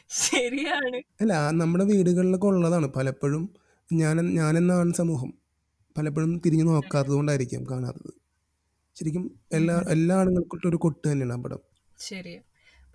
ശരിയാണ്. 0.09 1.01
അല്ല 1.21 1.33
നമ്മുടെ 1.51 1.83
വീടുകളിലൊക്കെ 1.83 2.47
ഉള്ളതാണ്. 2.47 2.87
പലപ്പോഴും 2.87 3.43
ഞാൻ 3.93 4.17
ഞാനെന്നാണ് 4.35 4.93
സമൂഹം. 4.93 5.38
പലപ്പോഴും 5.99 6.41
തിരിഞ്ഞു 6.45 6.63
നോക്കാത്തത് 6.63 7.13
കൊണ്ടായിരിക്കാം 7.13 7.63
കാണാത്തത്. 7.71 8.11
ശരിക്കും 8.95 9.39
എല്ലാ 9.53 9.75
എല്ലാ 9.89 10.15
ആണുങ്ങൾക്കും 10.15 10.69
ഒരു 10.69 10.77
കൊട്ട് 10.77 11.11
തന്നെയാണ് 11.11 11.33
ആ 11.33 11.35
പടം. 11.35 11.59
ശരി 11.99 12.33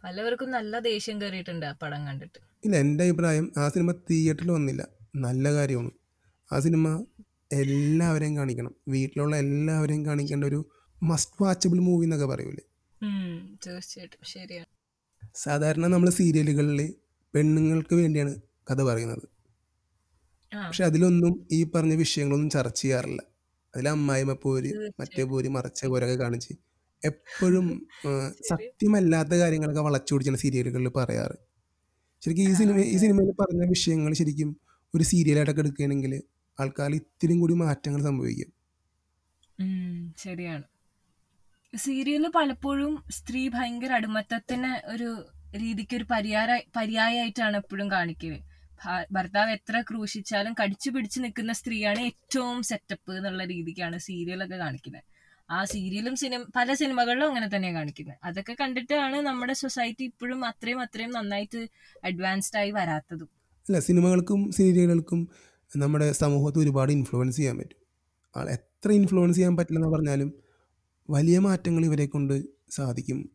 പലവർക്കും 0.04 0.50
നല്ല 0.50 0.78
ദേഷ്യം 0.78 1.20
കയറിയിട്ടുണ്ട് 1.22 1.66
ആ 1.66 1.72
പടം 1.82 2.06
കണ്ടിട്ട്. 2.06 2.38
ഇല്ല 2.64 2.76
എന്റെ 2.76 3.04
അഭിപ്രായം 3.04 3.52
ആ 3.56 3.68
സിനിമ 3.68 3.92
തിയേറ്ററിൽ 4.10 4.50
വന്നില്ല. 4.50 4.82
നല്ല 5.16 5.52
കാര്യമാണ്. 5.54 5.90
ആ 6.52 6.58
സിനിമ 6.60 6.88
എല്ലാവരെയും 7.52 8.36
കാണിക്കണം. 8.36 8.74
വീട്ടിലുള്ള 8.88 9.36
എല്ലാവരെയും 9.36 10.06
കാണിക്കേണ്ട 10.06 10.44
ഒരു 10.44 10.60
മസ്റ്റ് 11.02 11.42
വാച്ചബിൾ 11.42 11.78
മൂവി 11.78 12.04
എന്നൊക്കെ 12.06 12.26
പറയൂലേ? 12.26 12.64
തീർച്ചയായിട്ടും. 13.66 14.20
ശരിയാണ് 14.24 14.70
സാധാരണ 15.34 15.86
നമ്മൾ 15.86 16.10
സീരിയലുകളിൽ 16.10 16.80
പെണ്ണുങ്ങൾക്ക് 17.34 17.94
വേണ്ടിയാണ് 17.94 18.34
കഥ 18.70 18.82
പറയുന്നത്. 18.82 19.33
ആ. 20.54 20.66
പക്ഷെ 20.66 20.84
അതിലൊന്നും 20.84 21.46
ഈ 21.52 21.64
പറഞ്ഞ 21.64 21.94
വിഷയങ്ങളൊന്നും 21.94 22.50
ചർച്ച 22.50 22.82
ചെയ്യാറില്ല. 22.82 23.22
അതിൽ 23.74 23.88
അമ്മായിമ്മ 23.88 24.32
പോര് 24.32 24.64
മറ്റേ 24.64 24.88
തീർച്ചയായും 24.88 25.28
പോര് 25.28 25.48
മറച്ച 25.48 25.86
പോരൊക്കെ 25.86 26.14
കാണിച്ച് 26.14 26.54
എപ്പോഴും 27.04 27.86
സത്യമല്ലാത്ത 28.48 29.28
കാര്യങ്ങളൊക്കെ 29.28 29.80
വളച്ചൊടിച്ചാണ് 29.80 30.36
സീരിയലുകളിൽ 30.36 30.88
പറയാറ്. 30.88 31.54
ശരിക്കും 32.24 32.50
ഈ 32.50 32.54
സിനിമ 32.54 32.80
ഈ 32.80 32.96
സിനിമയിൽ 32.96 33.30
പറഞ്ഞ 33.30 33.68
വിഷയങ്ങൾ 33.68 34.14
ശരിക്കും 34.14 34.56
ഒരു 34.94 35.02
സീരിയലായിട്ടൊക്കെ 35.02 35.60
എടുക്കുകയാണെങ്കിൽ 35.60 36.22
ആൾക്കാർ 36.60 36.94
ഇത്തിരിയും 36.94 37.40
കൂടി 37.40 37.54
മാറ്റങ്ങൾ 37.54 38.02
സംഭവിക്കും. 38.02 38.52
ഉം, 39.60 40.14
ശരിയാണ്. 40.18 40.62
സീരിയൽ 41.76 42.28
പലപ്പോഴും 42.34 43.04
സ്ത്രീ 43.10 43.48
ഭയങ്കര 43.48 43.92
അടിമത്തത്തിന് 43.92 44.86
ഒരു 44.86 45.24
രീതിക്ക് 45.56 45.96
ഒരു 45.96 46.04
പര്യായ 46.10 46.60
പര്യായമായിട്ടാണ് 46.76 47.56
എപ്പോഴും 47.56 47.90
കാണിക്കൽ. 47.90 48.38
ഭ- 48.38 48.53
ഭർത്താവ് 49.12 49.50
എത്ര 49.50 49.80
ക്രൂശിച്ചാലും 49.80 50.54
കടിച്ചു 50.60 50.90
പിടിച്ച് 50.90 51.20
നിൽക്കുന്ന 51.24 51.52
സ്ത്രീയാണ് 51.52 52.00
ഏറ്റവും 52.00 52.62
സെറ്റപ്പ് 52.62 53.12
എന്നുള്ള 53.12 53.44
രീതിക്കാണ് 53.44 53.98
സീരിയലൊക്കെ 53.98 54.56
കാണിക്കുന്നത്. 54.56 55.04
ആ 55.50 55.64
സീരിയലും 55.64 56.16
സിനിമ 56.16 56.42
പല 56.56 56.74
സിനിമകളിലും 56.74 57.26
അങ്ങനെ 57.26 57.56
തന്നെയാണ് 57.56 57.76
കാണിക്കുന്നത്. 57.76 58.18
അതൊക്കെ 58.24 58.56
കണ്ടിട്ടാണ് 58.60 59.16
നമ്മുടെ 59.16 59.52
സൊസൈറ്റി 59.52 60.04
ഇപ്പോഴും 60.04 60.44
അത്രയും 60.44 60.80
അത്രയും 60.80 61.10
നന്നായിട്ട് 61.10 61.68
അഡ്വാൻസ്ഡ് 62.04 62.58
ആയി 62.58 62.70
വരാത്തതും. 62.70 63.28
അല്ല 63.66 63.78
സിനിമകൾക്കും 63.78 64.52
സീരിയലുകൾക്കും 64.52 65.28
നമ്മുടെ 65.76 66.12
സമൂഹത്തെ 66.12 66.58
ഒരുപാട് 66.58 66.92
ഇൻഫ്ലുവൻസ് 66.92 67.36
ചെയ്യാൻ 67.36 67.58
പറ്റും. 67.58 67.78
ആൾ 68.36 68.48
എത്ര 68.50 68.90
ഇൻഫ്ലുവൻസ് 68.92 69.36
ചെയ്യാൻ 69.36 69.56
പറ്റില്ലെന്ന് 69.56 69.90
പറഞ്ഞാലും 69.96 70.30
വലിയ 71.10 71.38
മാറ്റങ്ങൾ 71.38 71.84
ഇവരെ 71.84 72.06
കൊണ്ട് 72.06 72.34
സാധിക്കും. 72.70 73.30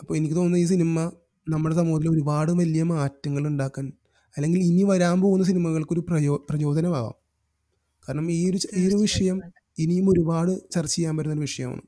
അപ്പോൾ 0.00 0.16
എനിക്ക് 0.16 0.34
തോന്നുന്നു 0.34 0.58
ഈ 0.58 0.64
സിനിമ 0.64 1.12
നമ്മുടെ 1.48 1.74
സമൂഹത്തിൽ 1.74 2.08
ഒരുപാട് 2.10 2.52
വലിയ 2.52 2.82
മാറ്റങ്ങൾ 2.82 3.46
ഉണ്ടാക്കാൻ 3.48 3.92
അല്ലെങ്കിൽ 4.36 4.60
ഇനി 4.60 4.82
വരാൻ 4.82 5.20
പോകുന്ന 5.20 5.44
സിനിമകൾക്കൊരു 5.44 6.02
പ്രയോ 6.08 6.46
പ്രചോദനമാവാം. 6.50 7.16
കാരണം 8.08 8.30
ഈ 8.30 8.50
ഒരു 8.50 8.58
ഈ 8.76 8.88
ഒരു 8.88 8.96
വിഷയം 8.96 9.36
ഇനിയും 9.78 10.10
ഒരുപാട് 10.10 10.70
ചർച്ച 10.70 10.94
ചെയ്യാൻ 10.94 11.16
പറ്റുന്ന 11.16 11.34
ഒരു 11.34 11.40
വിഷയമാണ്. 11.40 11.82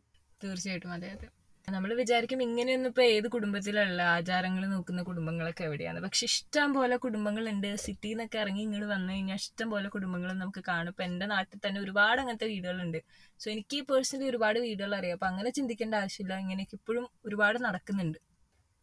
തീർച്ചയായിട്ടും 0.44 0.92
അതെ 0.92 1.09
അതെ. 1.09 1.26
നമ്മൾ 1.68 1.94
വിചാരിക്കും 1.94 2.42
ഇങ്ങനെയൊന്നും 2.42 2.90
ഇപ്പൊ 2.90 3.02
ഏത് 3.02 3.28
കുടുംബത്തിലുള്ള 3.28 4.02
ആചാരങ്ങൾ 4.16 4.66
നോക്കുന്ന 4.66 5.02
കുടുംബങ്ങളൊക്കെ 5.02 5.64
എവിടെയാണ്. 5.64 6.00
പക്ഷെ 6.00 6.24
ഇഷ്ടം 6.24 6.74
പോലെ 6.74 6.96
കുടുംബങ്ങളുണ്ട്. 6.96 7.76
സിറ്റിയിൽ 7.85 8.14
നിന്നൊക്കെ 8.14 8.38
ഇറങ്ങി 8.38 8.62
ഇങ്ങോട്ട് 8.62 8.87
വന്നു 8.87 9.12
കഴിഞ്ഞാൽ 9.12 9.35
ഇഷ്ടം 9.35 9.70
പോലെ 9.70 9.88
കുടുംബങ്ങൾ 9.88 10.32
നമുക്ക് 10.32 10.62
കാണും. 10.68 10.90
ഇപ്പൊ 10.90 11.04
എന്റെ 11.04 11.26
നാട്ടിൽ 11.26 11.59
തന്നെ 11.66 11.80
ഒരുപാട് 11.80 12.20
അങ്ങനത്തെ 12.20 12.46
വീടുകളുണ്ട്. 12.46 12.98
സോ 13.40 13.50
എനിക്ക് 13.50 13.80
പേഴ്സണലി 13.90 14.28
ഒരുപാട് 14.30 14.59
വീടുകൾ 14.59 14.94
അറിയാം. 14.94 15.16
അപ്പൊ 15.18 15.26
അങ്ങനെ 15.26 15.50
ചിന്തിക്കേണ്ട 15.50 15.94
ആവശ്യമില്ല. 15.94 16.38
ഇങ്ങനെയൊക്കെ 16.38 16.74
ഇപ്പോഴും 16.74 17.09
ഒരുപാട് 17.26 17.59
നടക്കുന്നുണ്ട്. 17.64 18.18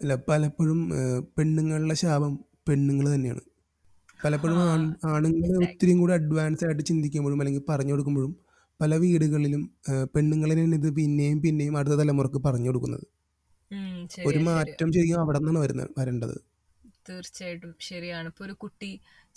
അല്ല 0.02 0.15
പലപ്പോഴും 0.30 0.82
പെണ്ണുങ്ങളുടെ 1.38 1.93
ശാപം 1.93 2.34
പെണ്ണുങ്ങൾ 2.67 3.15
തന്നെയാണ്. 3.15 3.43
പലപ്പോഴും 4.23 4.59
ആണുങ്ങൾ. 5.13 5.49
ഒത്തിരിയും 5.65 5.99
കൂടി 6.01 6.13
അഡ്വാൻസ് 6.19 6.63
ആയിട്ട് 6.67 6.83
ചിന്തിക്കുമ്പോഴും 6.89 7.39
അല്ലെങ്കിൽ 7.43 7.63
പറഞ്ഞു 7.71 7.93
കൊടുക്കുമ്പോഴും 7.95 8.33
പല 8.79 8.95
വീടുകളിലും 9.03 9.62
പെണ്ണുങ്ങളിനാണ് 10.13 10.13
പെണ്ണുങ്ങളെ 10.13 10.79
ഇത് 10.81 10.89
പിന്നെയും 10.99 11.38
പിന്നെയും 11.43 11.75
അടുത്ത 11.79 11.95
തലമുറയ്ക്ക് 11.99 12.39
പറഞ്ഞു 12.47 12.67
കൊടുക്കുന്നത്. 12.69 13.05
ഒരു 14.29 14.39
മാറ്റം 14.47 14.88
ശരിക്കും 14.95 15.21
അവിടെ 15.23 15.39
നിന്നാണ് 15.39 15.59
വരുന്നത് 15.65 15.91
വരേണ്ടത്. 15.99 16.36
തീർച്ചയായിട്ടും 17.07 17.71
ശരിയാണ്. 17.89 18.27
ഇപ്പൊ 18.31 18.43
ഒരു 18.47 18.53
കുട്ടി 18.63 18.89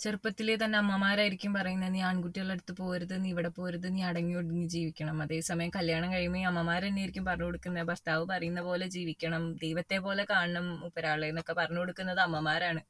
ചെറുപ്പത്തിലെ 0.03 0.53
തന്നെ 0.61 0.77
അമ്മമാരായിരിക്കും 0.81 1.51
പറയുന്നത് 1.57 1.91
നീ 1.95 2.01
ആൺകുട്ടികളുടെ 2.09 2.55
അടുത്ത് 2.55 2.73
പോരുത് 2.81 3.15
നീ 3.23 3.29
ഇവിടെ 3.33 3.51
പോരുത് 3.57 3.87
നീ 3.95 4.01
അടങ്ങി 4.09 4.33
ഒടുങ്ങി 4.41 4.67
ജീവിക്കണം. 4.75 5.15
അതേസമയം 5.25 5.71
കല്യാണം 5.77 6.09
കഴിയുമ്പോൾ 6.13 6.41
ഈ 6.41 6.45
അമ്മമാർ 6.51 6.81
തന്നെയായിരിക്കും 6.87 7.25
പറഞ്ഞു 7.29 7.47
കൊടുക്കുന്നത് 7.47 7.87
ഭർത്താവ് 7.89 8.23
പറയുന്ന 8.31 8.61
പോലെ 8.67 8.87
ജീവിക്കണം 8.95 9.43
ദൈവത്തെ 9.63 9.99
പോലെ 10.05 10.25
കാണണം 10.33 10.67
ഒരാളെ 10.89 11.27
എന്നൊക്കെ 11.31 11.55
പറഞ്ഞു 11.61 11.81
കൊടുക്കുന്നത് 11.83 12.21
അമ്മമാരാണ്. 12.27 12.83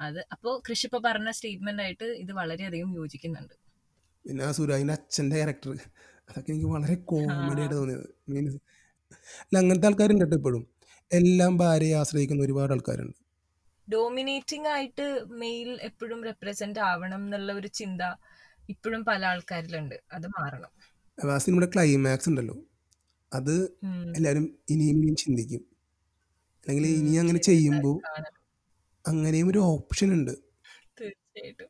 അത് 0.00 0.20
അപ്പോ 0.34 0.50
കൃഷി 0.68 0.84
ഇപ്പൊ 0.88 0.98
പറഞ്ഞ 1.06 1.30
സ്റ്റേറ്റ്മെന്റ് 1.36 1.82
ആയിട്ട് 1.82 2.06
ഇത് 2.22 2.32
വളരെയധികം 2.32 2.90
യോജിക്കുന്നുണ്ട്. 3.00 3.54
പിന്നെ 4.24 4.52
സുരാജിന്റെ 4.58 4.94
അച്ഛന്റെ 4.98 5.36
അച്ഛന്റെ 5.36 5.36
ക്യാരക്ടർ 5.36 5.70
അതൊക്കെ 6.28 6.50
എനിക്ക് 6.52 6.68
വളരെ 6.74 6.94
കോമഡി 7.10 7.60
ആയിട്ട് 7.62 7.74
തോന്നിയത്. 7.74 8.06
മീൻസ് 8.28 8.58
അല്ല 9.44 9.58
അങ്ങനത്തെ 9.58 9.88
ആൾക്കാരുണ്ട് 9.88 10.24
കേട്ടോ 10.24 10.36
ഇപ്പോഴും. 10.40 10.62
എല്ലാം 11.10 11.52
ഭാര്യയെ 11.58 11.94
ആശ്രയിക്കുന്ന 12.00 12.42
ഒരുപാട് 12.42 12.72
ആൾക്കാരുണ്ട്. 12.72 13.16
ഡോമിനേറ്റിംഗ് 13.88 14.68
ആയിട്ട് 14.68 15.06
മെയിൽ 15.42 15.70
എപ്പോഴും 15.88 16.20
റെപ്രസെന്റ് 16.28 16.80
ആവണം 16.90 17.22
എന്നുള്ള 17.24 17.52
ഒരു 17.52 17.68
ചിന്ത 17.78 18.02
ഇപ്പോഴും 18.68 19.02
പല 19.04 19.22
ആൾക്കാരിലുണ്ട്. 19.32 19.96
അത് 20.12 20.26
മാറണം. 20.36 20.70
ആ 21.18 21.38
സിനിമയുടെ 21.44 21.68
ക്ലൈമാക്സ് 21.74 22.28
ഉണ്ടല്ലോ. 22.28 22.56
അത് 23.32 23.54
എല്ലാവരും 24.16 24.46
ഇനിയും 24.72 24.96
ഇനിയും 24.96 25.16
ചിന്തിക്കും. 25.24 25.62
അല്ലെങ്കിൽ 26.66 26.86
ഇനി 27.00 27.12
അങ്ങനെ 27.16 27.40
ചെയ്യുമ്പോൾ 27.48 27.96
അങ്ങനെയും 29.06 29.48
ഒരു 29.48 29.58
ഓപ്ഷൻ 29.58 30.12
ഉണ്ട്. 30.12 30.30
തീർച്ചയായിട്ടും. 31.00 31.68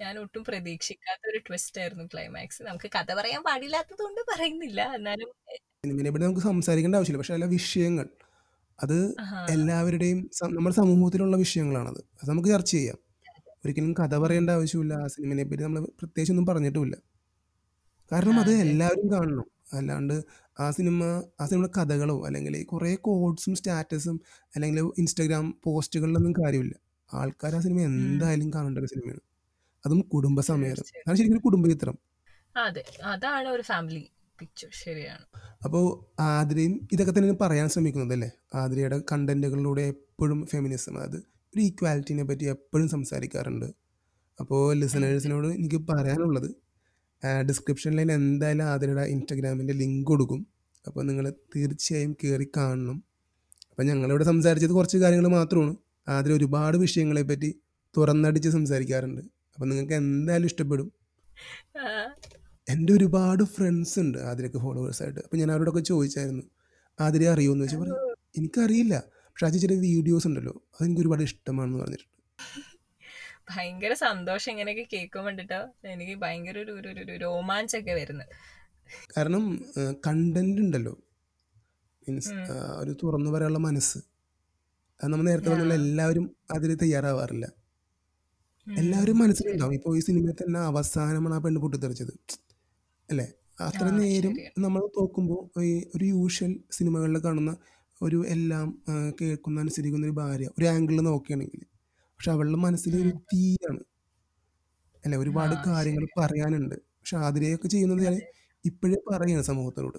ഞാൻ 0.00 0.18
ഒട്ടും 0.18 0.44
പ്രതീക്ഷിക്കാത്ത 0.44 1.30
ഒരു 1.30 1.38
ട്വിസ്റ്റ് 1.38 1.80
ആയിരുന്നു 1.80 2.04
ക്ലൈമാക്സ് 2.04 2.62
നമുക്ക് 2.62 2.90
കഥ 2.94 3.14
പറയാൻ 3.14 3.42
പാടില്ലാത്തത് 3.42 4.02
കൊണ്ട് 4.02 4.20
പറയുന്നില്ല. 4.20 4.92
എന്നാലും 4.94 5.32
സിനിമയെ 5.84 6.10
പറ്റി 6.10 6.24
നമുക്ക് 6.24 6.40
സംസാരിക്കേണ്ട 6.40 6.96
ആവശ്യമില്ല. 6.96 7.18
പക്ഷെ 7.18 7.34
അല്ല 7.34 7.44
വിഷയങ്ങൾ. 7.44 8.08
അത് 8.82 9.14
എല്ലാവരുടെയും 9.50 10.30
നമ്മുടെ 10.42 10.76
സമൂഹത്തിലുള്ള 10.76 11.36
വിഷയങ്ങളാണത്. 11.36 11.98
അത് 12.22 12.30
നമുക്ക് 12.30 12.48
ചർച്ച 12.48 12.70
ചെയ്യാം. 12.70 12.98
ഒരിക്കലും 13.64 13.92
കഥ 13.92 14.16
പറയേണ്ട 14.16 14.50
ആവശ്യമില്ല. 14.50 14.94
ആ 14.94 15.06
സിനിമയെ 15.06 15.44
പറ്റി 15.44 15.62
നമ്മൾ 15.62 15.80
പ്രത്യേകിച്ച് 15.80 16.32
ഒന്നും 16.32 16.46
പറഞ്ഞിട്ടുമില്ല. 16.46 16.96
കാരണം 18.12 18.40
അത്. 18.40 18.52
എല്ലാവരും 18.52 19.10
കാണണം. 19.12 19.44
അല്ലാണ്ട് 19.72 20.22
ആ 20.60 20.70
സിനിമ 20.70 21.22
ആ 21.40 21.46
സിനിമയുടെ 21.46 21.80
കഥകളോ 21.80 22.26
അല്ലെങ്കിൽ 22.26 22.64
കുറേ 22.64 22.94
കോഡ്സും 22.94 23.54
സ്റ്റാറ്റസും 23.54 24.20
അല്ലെങ്കിൽ 24.54 24.80
ഇൻസ്റ്റാഗ്രാം 24.98 25.60
പോസ്റ്റുകളിലൊന്നും 25.64 26.32
കാര്യമില്ല. 26.32 26.74
ആൾക്കാർ 27.14 27.54
ആ 27.54 27.60
സിനിമ 27.60 27.80
എന്തായാലും 27.80 28.52
കാണേണ്ട 28.54 28.78
ഒരു 28.78 28.86
സിനിമയാണ്. 28.86 29.20
അതും 29.86 30.00
കുടുംബസമേതം. 30.00 30.84
അതാണ് 30.96 31.16
ശരിക്കും 31.16 31.36
ഒരു 31.36 31.42
കുടുംബ 31.42 31.66
ചിത്രം 31.66 31.98
അതെ. 32.56 32.84
അതാണ് 33.04 33.48
ഒരു 33.48 33.62
ഫാമിലി 33.62 34.10
പിക്ചർ 34.38 34.68
ശരിയാണ്. 34.84 35.24
അപ്പോൾ 35.64 36.14
ആതിരയും 36.20 36.88
ഇതൊക്കെ 36.92 37.12
തന്നെ 37.18 37.34
പറയാൻ 37.34 37.68
ശ്രമിക്കുന്നത് 37.68 38.12
അല്ലേ? 38.12 38.30
ആതിരയുടെ 38.54 39.02
കണ്ടന്റുകളിലൂടെ 39.12 39.82
എപ്പോഴും 39.82 40.46
ഫെമിനിസം 40.46 40.98
അതായത് 40.98 41.16
ഒരു 41.54 41.60
ഈക്വാലിറ്റിനെ 41.60 42.24
പറ്റി 42.24 42.44
എപ്പോഴും 42.44 42.88
സംസാരിക്കാറുണ്ട്. 42.88 43.66
അപ്പോൾ 44.40 44.74
ലിസണേഴ്സിനോട് 44.74 45.46
എനിക്ക് 45.46 45.76
പറയാനുള്ളത് 45.76 46.61
ഡിസ്ക്രിപ്ഷനിൽ 47.48 48.12
എന്തായാലും 48.12 48.64
ആതിരയുടെ 48.64 49.02
ഇൻസ്റ്റഗ്രാമിന്റെ 49.02 49.74
ലിങ്ക് 49.74 50.06
കൊടുക്കും. 50.06 50.46
അപ്പോൾ 50.86 51.02
നിങ്ങൾ 51.06 51.30
തീർച്ചയായും 51.54 52.16
കയറി 52.24 52.46
കാണണം. 52.56 53.04
അപ്പോൾ 53.70 53.82
ഞങ്ങളിവിടെ 53.82 54.24
സംസാരിച്ചത് 54.24 54.72
കുറച്ച് 54.72 54.98
കാര്യങ്ങൾ 54.98 55.28
മാത്രമാണ്. 55.28 55.76
ആതിര 56.08 56.32
ഒരുപാട് 56.32 56.76
വിഷയങ്ങളെപ്പറ്റി 56.76 57.50
തുറന്നടിച്ച് 57.96 58.48
സംസാരിക്കാറുണ്ട്. 58.48 59.20
അപ്പോൾ 59.54 59.66
നിങ്ങൾക്ക് 59.68 59.92
എന്തായാലും 59.92 60.46
ഇഷ്ടപ്പെടും. 60.46 60.92
എന്റെ 62.68 62.92
ഒരുപാട് 62.92 63.42
ഫ്രണ്ട്സ് 63.44 64.00
ഉണ്ട് 64.00 64.18
ആതിരക്ക് 64.18 64.58
ഫോളോവേഴ്സായിട്ട് 64.58 65.20
അപ്പോൾ 65.20 65.36
ഞാൻ 65.36 65.52
അവരോടൊക്കെ 65.52 65.80
ചോദിച്ചായിരുന്നു. 65.80 66.42
ആതിരെ 67.00 67.28
അറിയുമെന്ന് 67.28 67.64
വെച്ചാൽ 67.64 67.80
പറയും 67.80 67.96
എനിക്കറിയില്ല. 68.38 68.94
പക്ഷേ 69.30 69.46
അത് 69.46 69.54
ചില 69.54 69.72
വീഡിയോസ് 69.72 70.26
ഉണ്ടല്ലോ. 70.26 70.54
അതെനിക്ക് 70.74 71.00
ഒരുപാട് 71.00 71.22
ഇഷ്ടമാണെന്ന് 71.22 71.78
പറഞ്ഞിട്ടുണ്ട്. 71.78 72.08
ഭയങ്കര 73.50 73.92
സന്തോഷം 73.92 74.52
ഇങ്ങനെയൊക്കെ 74.52 74.86
കേൾക്കുമ്പോൾ 74.92 75.28
കണ്ടിട്ടോ 75.28 75.88
എനിക്ക് 75.88 76.18
ഭയങ്കര 76.18 76.58
ഒരു 76.58 76.72
ഒരു 76.72 76.88
ഒരു- 76.88 77.16
രോമാഞ്ചൊക്കെ 77.16 77.92
വരുന്നത്. 77.92 78.26
കാരണം 79.16 79.64
കണ്ടന്റ് 80.06 80.60
ഉണ്ടല്ലോ. 80.60 80.98
മീൻസ് 82.08 82.32
ഒരു 82.78 82.96
തുറന്നു 83.02 83.30
പറയാനുള്ള 83.30 83.58
മനസ്സ്. 83.58 83.98
അത് 83.98 85.12
നമ്മൾ 85.12 85.24
നേരത്തെ 85.24 85.50
പറഞ്ഞ 85.50 85.72
എല്ലാവരും 85.72 86.36
അതിൽ 86.54 86.74
തയ്യാറാവാറില്ല. 86.74 87.52
എല്ലാവരും 88.78 89.18
മനസ്സിലുണ്ടാവും. 89.18 89.74
ഇപ്പോൾ 89.74 89.96
ഈ 89.96 90.00
സിനിമയിൽ 90.00 90.32
തന്നെ 90.32 90.60
അവസാനമാണ് 90.60 91.34
ആ 91.34 91.38
പെണ്ണ് 91.38 91.60
പൊട്ടിത്തെറിച്ചത്. 91.60 92.12
അല്ലേ? 93.10 93.32
അത്ര 93.60 93.84
നേരം 93.84 94.36
നമ്മൾ 94.58 94.78
നോക്കുമ്പോൾ 94.78 95.62
ഈ 95.62 95.84
ഒരു 95.96 96.04
യൂഷ്വൽ 96.04 96.60
സിനിമകളിൽ 96.70 97.18
കാണുന്ന 97.24 97.56
ഒരു 98.02 98.24
എല്ലാം 98.26 98.82
കേൾക്കുന്ന 99.20 99.60
അനുസരിക്കുന്ന 99.60 100.06
ഒരു 100.06 100.12
ഭാര്യ 100.12 100.48
ഒരു 100.58 100.64
ആംഗിളിൽ 100.64 101.00
നോക്കുകയാണെങ്കിൽ 101.00 101.71
പക്ഷെ 102.22 102.32
അവളുടെ 102.32 102.56
മനസ്സിൽ 102.56 102.92
ഒരു 102.96 103.12
തീയാണ്. 103.30 103.80
അല്ലെ? 105.04 105.16
ഒരുപാട് 105.18 105.54
കാര്യങ്ങൾ 105.66 106.04
പറയാനുണ്ട്. 106.18 106.74
പക്ഷെ 106.98 107.16
ആതിരയൊക്കെ 107.16 107.68
ചെയ്യുന്നത് 107.68 108.00
ഞാൻ 108.02 108.16
ഇപ്പോഴേ 108.64 108.98
പറയാണ് 109.10 109.42
സമൂഹത്തിനോട്. 109.42 109.98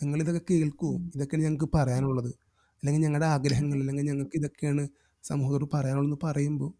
നിങ്ങൾ 0.00 0.20
ഇതൊക്കെ 0.20 0.42
കേൾക്കൂ 0.50 0.90
ഇതൊക്കെയാണ് 1.14 1.44
ഞങ്ങൾക്ക് 1.44 1.68
പറയാനുള്ളത്. 1.74 2.28
അല്ലെങ്കിൽ 2.82 3.02
ഞങ്ങളുടെ 3.02 3.26
ആഗ്രഹങ്ങൾ 3.26 3.78
അല്ലെങ്കിൽ 3.78 4.04
ഞങ്ങൾക്ക് 4.04 4.36
ഇതൊക്കെയാണ് 4.36 4.88
സമൂഹത്തോട് 5.24 5.66
പറയാനുള്ളതെന്ന് 5.74 6.18
പറയുമ്പോൾ 6.26 6.70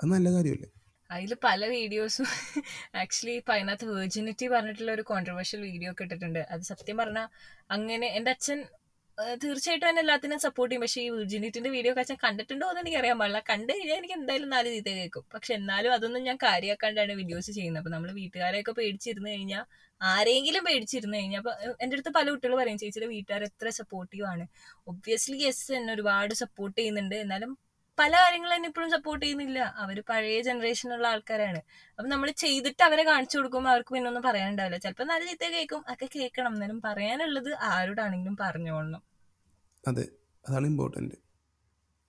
അത് 0.00 0.10
നല്ല 0.10 0.28
കാര്യമല്ലേ? 0.32 0.68
അതിൽ 1.10 1.32
പല 1.42 1.62
വീഡിയോസും 1.68 2.26
ആക്ച്വലി 2.94 3.36
ഇപ്പം 3.36 3.54
അതിനകത്ത് 3.54 3.86
വെർജിനിറ്റി 3.94 4.46
പറഞ്ഞിട്ടുള്ള 4.48 4.92
ഒരു 4.92 5.02
കോൺട്രവേഴ്ഷ്യൽ 5.02 5.60
വീഡിയോ 5.60 5.92
ഒക്കെ 5.92 6.04
ഇട്ടിട്ടുണ്ട്. 6.04 6.42
അത് 6.50 6.62
സത്യം 6.62 6.96
പറഞ്ഞാൽ 6.96 7.28
അങ്ങനെ 7.70 8.06
എന്റെ 8.18 8.30
അച്ഛൻ 8.30 8.60
തീർച്ചയായിട്ടും 9.42 9.86
എന്നെ 9.88 10.00
എല്ലാത്തിനും 10.02 10.38
സപ്പോർട്ട് 10.44 10.70
ചെയ്യും. 10.72 10.82
പക്ഷേ 10.84 11.00
ഈ 11.06 11.08
വിർജിനിറ്റിന്റെ 11.14 11.70
വീഡിയോ 11.74 11.92
അച്ഛൻ 12.02 12.16
കണ്ടിട്ടുണ്ടോ 12.24 12.66
എന്ന് 12.70 12.80
എനിക്ക് 12.82 12.98
അറിയാൻ 13.00 13.16
പാടില്ല. 13.20 13.40
കണ്ടു 13.50 13.70
കഴിഞ്ഞാൽ 13.72 13.96
എനിക്ക് 14.00 14.14
എന്തായാലും 14.18 14.48
നാല് 14.54 14.68
ചീത്ത 14.74 14.90
കേൾക്കും. 14.98 15.24
പക്ഷെ 15.34 15.52
എന്നാലും 15.58 15.92
അതൊന്നും 15.96 16.22
ഞാൻ 16.28 16.36
കാര്യമാക്കാണ്ടാണ് 16.46 17.14
വീഡിയോസ് 17.20 17.50
ചെയ്യുന്നത്. 17.58 17.80
അപ്പൊ 17.82 17.92
നമ്മൾ 17.94 18.10
വീട്ടുകാരെയൊക്കെ 18.20 18.74
പേടിച്ചിരുന്നു 18.80 19.30
കഴിഞ്ഞാൽ 19.34 19.64
ആരെങ്കിലും 20.00 20.62
പേടിച്ചിരുന്നു 20.68 21.16
കഴിഞ്ഞാൽ 21.18 21.40
അപ്പൊ 21.42 21.52
എന്റെ 21.82 21.94
അടുത്ത് 21.96 22.12
പല 22.18 22.26
കുട്ടികൾ 22.34 22.54
പറയും 22.60 22.78
ചേച്ചിയുടെ 22.82 23.08
വീട്ടുകാർ 23.14 23.42
എത്ര 23.50 23.68
സപ്പോർട്ടീവ് 23.80 24.26
ആണ്. 24.32 24.46
ഒബ്വിയസ്ലി 24.92 25.38
യെസ് 25.46 25.66
എന്നെ 25.80 25.92
ഒരുപാട് 25.96 26.34
സപ്പോർട്ട് 26.42 26.76
ചെയ്യുന്നുണ്ട്. 26.80 27.16
എന്നാലും 27.24 27.52
പല 27.98 28.12
കാര്യങ്ങളും 28.12 28.54
എന്നെ 28.54 28.68
ഇപ്പോഴും 28.68 28.90
സപ്പോർട്ട് 28.90 29.24
ചെയ്യുന്നില്ല. 29.24 29.58
അവർ 29.58 30.02
പഴയ 30.08 30.40
ജനറേഷനുള്ള 30.42 31.06
ആൾക്കാരാണ്. 31.06 31.58
അപ്പൊ 31.98 32.08
നമ്മൾ 32.08 32.30
ചെയ്തിട്ട് 32.30 32.82
അവരെ 32.82 33.02
കാണിച്ചു 33.02 33.38
കൊടുക്കുമ്പോൾ 33.38 33.70
അവർക്ക് 33.70 33.92
പിന്നെ 33.94 34.08
ഒന്നും 34.08 34.22
പറയാനുണ്ടാവില്ല. 34.22 34.76
ചിലപ്പോൾ 34.76 35.04
നല്ല 35.04 35.24
ചീത്ത 35.24 35.52
കേൾക്കും. 35.52 35.82
ഒക്കെ 35.92 36.08
കേൾക്കണം. 36.14 36.52
എന്നാലും 36.54 36.82
പറയാനുള്ളത് 36.84 37.54
ആരോടാണെങ്കിലും 37.62 38.36
പറഞ്ഞോളണം. 38.40 39.02
അതെ. 39.88 40.08
അതാണ് 40.48 40.66
ഇമ്പോർട്ടന്റ് 40.66 41.14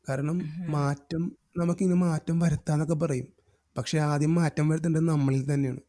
കാരണം 0.09 0.37
മാറ്റം 0.69 1.23
നമുക്കിങ്ങനെ 1.57 1.99
മാറ്റം 1.99 2.39
വരുത്താന്നൊക്കെ 2.39 2.93
പറയും. 2.93 3.27
പക്ഷെ 3.77 3.97
ആദ്യം 3.97 4.35
മാറ്റം 4.35 4.69
വരുത്തേണ്ടത് 4.69 5.07
നമ്മളിൽ 5.09 5.53
തന്നെയാണ്. 5.53 5.81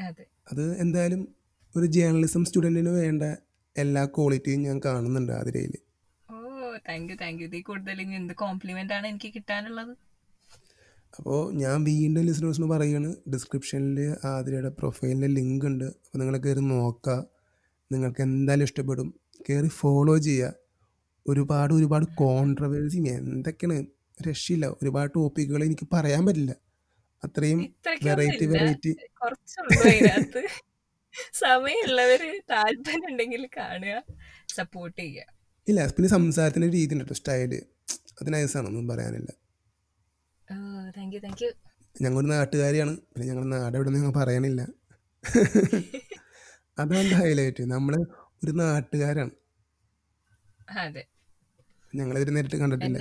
അതെ. 0.00 0.24
എന്തായാലും 0.78 1.20
ഒരു 1.76 1.86
ജേർണലിസം 1.86 2.44
സ്റ്റുഡന്റിന് 2.44 2.88
വേണ്ട 2.88 3.22
എല്ലാ 3.76 4.04
ക്വാളിറ്റിയും 4.04 4.62
ഞാൻ 4.62 4.80
കാണുന്നുണ്ട് 4.84 5.32
അതിരയിൽ 5.32 5.74
താങ്ക് 6.88 7.10
യു 7.12 7.16
താങ്ക് 7.22 7.40
യു 7.42 7.46
ഇതിൽ 7.50 7.62
കൂടുതൽ 7.68 8.00
ഇനി 8.04 8.14
എന്ത് 8.20 8.34
കോംപ്ലിമെന്റ് 8.42 8.94
ആണ് 8.96 9.06
എനിക്ക് 9.12 9.30
കിട്ടാനുള്ളത്? 9.36 9.92
അപ്പോൾ 11.18 11.40
ഞാൻ 11.62 11.76
വീണ്ടും 11.88 12.24
ലിസണേഴ്സിന് 12.28 12.68
പറയുകയാണ് 12.72 13.10
ഡിസ്ക്രിപ്ഷനിൽ 13.34 13.98
ആതിരയുടെ 14.30 14.70
പ്രൊഫൈലിന്റെ 14.78 15.28
ലിങ്ക് 15.38 15.66
ഉണ്ട്. 15.70 15.88
അപ്പോൾ 16.04 16.18
നിങ്ങൾ 16.22 16.36
കയറി 16.46 16.62
നോക്കുക 16.72 17.16
നിങ്ങൾക്ക് 17.90 18.22
എന്തായാലും 18.28 18.66
ഇഷ്ടപ്പെടും. 18.68 19.08
കയറി 19.46 19.70
ഫോളോ 19.80 20.14
ചെയ്യുക 20.28 20.52
ഒരുപാട് 21.26 21.72
ഒരുപാട് 21.78 22.06
കോൺട്രവേഴ്സി 22.22 23.00
എന്തൊക്കെയാണ്? 23.18 23.78
രക്ഷയില്ല. 24.28 24.66
ഒരുപാട് 24.82 25.10
ടോപ്പിക്കുകൾ 25.16 25.62
എനിക്ക് 25.68 25.86
പറയാൻ 25.94 26.22
പറ്റില്ല. 26.28 26.52
അത്രയും 27.22 27.60
വെറൈറ്റി 28.08 28.46
വെറൈറ്റി 28.54 28.92
സമയമുള്ളവര് 31.42 32.28
താല്പര്യം 32.50 33.06
ഉണ്ടെങ്കിൽ 33.10 33.42
കാണുക 33.56 33.94
സപ്പോർട്ട് 34.56 34.98
ചെയ്യുക. 35.00 35.26
ഇല്ല 35.70 35.80
പിന്നെ 35.96 36.08
സംസാരത്തിന്റെ 36.14 36.68
രീതി 36.76 36.94
ഉണ്ട് 36.96 37.14
സ്റ്റൈൽ 37.14 37.52
സ്റ്റൈൽ 38.02 38.22
അത് 38.22 38.30
നൈസാണ് 38.34 38.66
ഒന്നും 38.70 38.86
പറയാനില്ല. 38.90 39.30
താങ്ക് 40.94 41.14
യു 41.16 41.20
താങ്ക് 41.24 41.42
യു 41.44 41.50
ഞങ്ങളൊരു 41.96 42.28
നാട്ടുകാരിയാണ് 42.32 42.92
പിന്നെ 43.10 43.24
ഞങ്ങളുടെ 43.30 43.50
നാട് 43.54 43.76
എവിടെ 43.78 43.90
ഞങ്ങൾ 43.96 44.12
പറയാനില്ല 44.18 44.62
അതാണ് 46.76 47.14
ഹൈലൈറ്റ് 47.18 47.62
നമ്മൾ 47.72 47.94
ഒരു 48.42 48.52
നാട്ടുകാരാണ്. 48.58 49.32
അതെ. 50.82 51.02
ഞങ്ങളിതിൽ 51.92 52.30
നേരിട്ട് 52.34 52.58
കണ്ടിട്ടില്ല. 52.62 52.98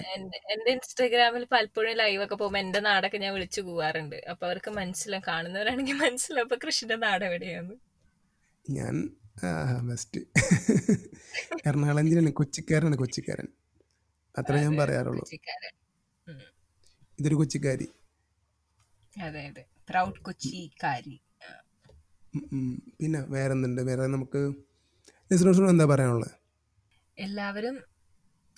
എന്റെ 0.54 0.70
ഇൻസ്റ്റാഗ്രാമിൽ 0.74 1.44
പലപ്പോഴും 1.54 1.94
ലൈവ് 2.00 2.22
ഒക്കെ 2.26 2.36
പോകുമ്പോ 2.36 2.60
എന്റെ 2.62 2.80
നാടൊക്കെ 2.88 3.20
ഞാൻ 3.24 3.32
വിളിച്ചു 3.36 3.62
പോവാറുണ്ട്. 3.68 4.18
അപ്പൊ 4.32 4.44
അവർക്ക് 4.48 4.72
മനസ്സിലാവും 4.80 5.24
കാണുന്നവരാണെങ്കിൽ 5.30 5.98
മനസ്സിലാവും 6.04 6.48
അപ്പൊ 6.48 6.58
കൃഷിന്റെ 6.64 6.98
നാട് 7.06 7.26
എവിടെയാണ് 7.30 7.74
ഞാൻ 8.66 8.96
ബെസ്റ്റ് 9.82 10.22
എറണാകുളം 11.68 12.06
ജില്ലയാണ് 12.06 12.34
കൊച്ചിക്കാരനാണ് 12.34 12.96
കൊച്ചിക്കാരൻ. 12.96 13.48
അത്ര 14.38 14.56
ഞാൻ 14.56 14.78
പറയാറുള്ളൂ. 14.78 15.26
ഇതൊരു 17.20 17.36
കൊച്ചിക്കാരി. 17.36 17.88
അതെ 19.22 19.48
അതെ. 19.48 19.66
പ്രൗഡ് 19.90 20.22
കൊച്ചിക്കാരി. 20.22 21.22
ആ. 21.42 21.62
പിന്നെ 23.00 23.20
വേറെ 23.20 23.52
എന്തുണ്ട് 23.52 23.82
വേറെ 23.82 24.08
നമുക്ക് 24.08 24.42
എന്താ 25.70 25.86
പറയാനുള്ളത്? 25.86 26.32
എല്ലാവരും 27.18 27.84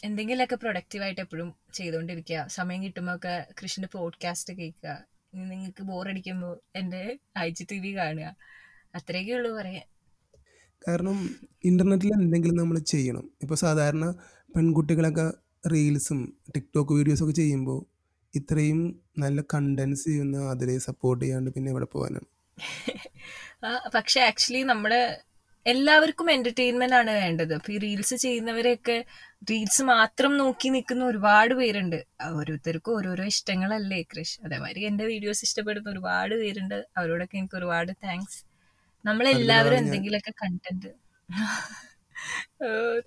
എന്തെങ്കിലുമൊക്കെ 0.04 0.56
പ്രൊഡക്റ്റീവായിട്ട് 0.56 1.22
എപ്പോഴും 1.22 1.56
ചെയ്തുകൊണ്ടിരിക്കുക. 1.74 2.46
സമയം 2.48 2.84
കിട്ടുമ്പോൾ 2.84 3.16
ഒക്കെ 3.16 3.48
കൃഷിന്റെ 3.64 3.88
പോഡ്കാസ്റ്റ് 3.92 4.54
കേൾക്കുക 4.54 5.06
നിങ്ങൾക്ക് 5.34 5.84
ബോറടിക്കുമ്പോൾ 5.84 6.62
എന്റെ 6.76 7.20
ഐ 7.40 7.50
ജി 7.50 7.68
ടി 7.72 7.80
വി 7.80 7.98
കാണുക. 7.98 8.36
അത്രയൊക്കെ 8.96 9.34
ഉള്ളൂ 9.34 9.52
പറയാൻ. 9.56 10.01
കാരണം 10.88 11.18
ഇന്റർനെറ്റിൽ 11.70 12.12
എന്തെങ്കിലും 12.20 12.58
നമ്മൾ 12.62 12.78
ചെയ്യണം. 12.94 13.26
ഇപ്പോൾ 13.44 13.58
സാധാരണ 13.66 14.06
പെൺകുട്ടികളൊക്കെ 14.56 15.26
റീൽസും 15.74 16.20
ടിക്ടോക്ക് 16.56 16.94
വീഡിയോസൊക്കെ 17.00 17.36
ചെയ്യുമ്പോൾ 17.42 17.80
ഇത്രയും 18.34 18.80
നല്ല 19.24 19.40
കണ്ടൻസ് 19.54 20.06
ചെയ്യുന്ന 20.10 20.38
അതിലെ 20.54 20.76
സപ്പോർട്ട് 20.88 21.22
ചെയ്യാണ്ട് 21.24 21.50
പിന്നെ 21.56 21.70
എവിടെ 21.74 21.88
പോകാനാണ്? 21.94 22.28
പക്ഷെ 23.96 24.20
ആക്ച്വലി 24.30 24.62
നമ്മുടെ 24.72 25.02
എല്ലാവർക്കും 25.66 26.28
എന്റർടൈൻമെന്റ് 26.34 26.96
ആണ് 27.00 27.12
വേണ്ടത്. 27.24 27.52
അപ്പൊ 27.58 27.70
ഈ 27.74 27.78
റീൽസ് 27.84 28.16
ചെയ്യുന്നവരെയൊക്കെ 28.24 28.96
റീൽസ് 29.50 29.84
മാത്രം 29.94 30.32
നോക്കി 30.42 30.70
നിൽക്കുന്ന 30.76 31.04
ഒരുപാട് 31.12 31.54
പേരുണ്ട്. 31.60 32.00
ഓരോരുത്തർക്കും 32.38 32.96
ഓരോരോ 32.98 33.26
ഇഷ്ടങ്ങളല്ലേ 33.34 34.00
കൃഷ്. 34.14 34.36
അതേമാതിരി 34.46 34.88
എന്റെ 34.92 35.06
വീഡിയോസ് 35.12 35.44
ഇഷ്ടപ്പെടുന്ന 35.48 35.90
ഒരുപാട് 35.96 36.34
പേരുണ്ട്. 36.44 36.78
അവരോടൊക്കെ 36.98 37.38
എനിക്ക് 37.42 37.58
ഒരുപാട് 37.62 37.92
താങ്ക്സ് 38.06 38.40
നമ്മളെല്ലാവരും 39.06 39.78
എന്തെങ്കിലുമൊക്കെ 39.78 40.32
content 40.44 40.92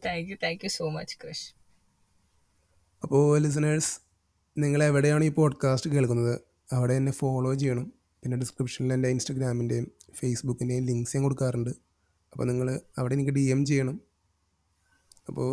thank 0.07 0.31
you 0.31 0.37
thank 0.43 0.65
you 0.65 0.69
so 0.69 0.91
much 0.91 1.17
Krish 1.23 1.55
അപ്പോൾ 3.03 3.39
ലിസണേഴ്സ് 3.39 4.01
നിങ്ങൾ 4.59 4.85
എവിടെയാണ് 4.85 5.25
ഈ 5.25 5.29
പോഡ്കാസ്റ്റ് 5.29 5.91
കേൾക്കുന്നത്? 5.91 6.41
അവിടെ 6.73 6.95
എന്നെ 6.95 7.13
ഫോളോ 7.13 7.55
ചെയ്യണം. 7.55 7.93
പിന്നെ 8.23 8.37
ഡിസ്ക്രിപ്ഷനിൽ 8.37 8.93
എന്റെ 8.93 9.09
ഇൻസ്റ്റഗ്രാമിന്റെയും 9.09 9.91
ഫേസ്ബുക്കിന്റെയും 10.15 10.85
ലിങ്ക്സ് 10.87 11.17
ഞാൻ 11.17 11.23
കൊടുക്കാറുണ്ട്. 11.23 11.71
അപ്പോൾ 12.33 12.45
നിങ്ങൾ 12.45 12.81
അവിടെ 12.99 13.15
എനിക്ക് 13.15 13.31
ഡി 13.31 13.41
എം 13.41 13.65
ചെയ്യണം. 13.65 14.01
അപ്പോൾ 15.29 15.51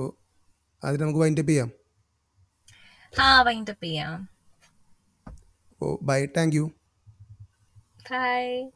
അതിൽ 0.84 1.02
നമുക്ക് 1.02 1.20
വൈൻഡപ്പ് 1.20 1.52
ചെയ്യാം. 1.52 1.72
ആ 3.20 3.42
വൈൻഡപ്പ് 3.42 3.84
ചെയ്യാം. 3.84 4.30
അപ്പോൾ 5.72 6.06
ബൈ 6.06 6.26
താങ്ക് 6.26 6.56
യു 6.56 6.72
ബൈ 8.12 8.70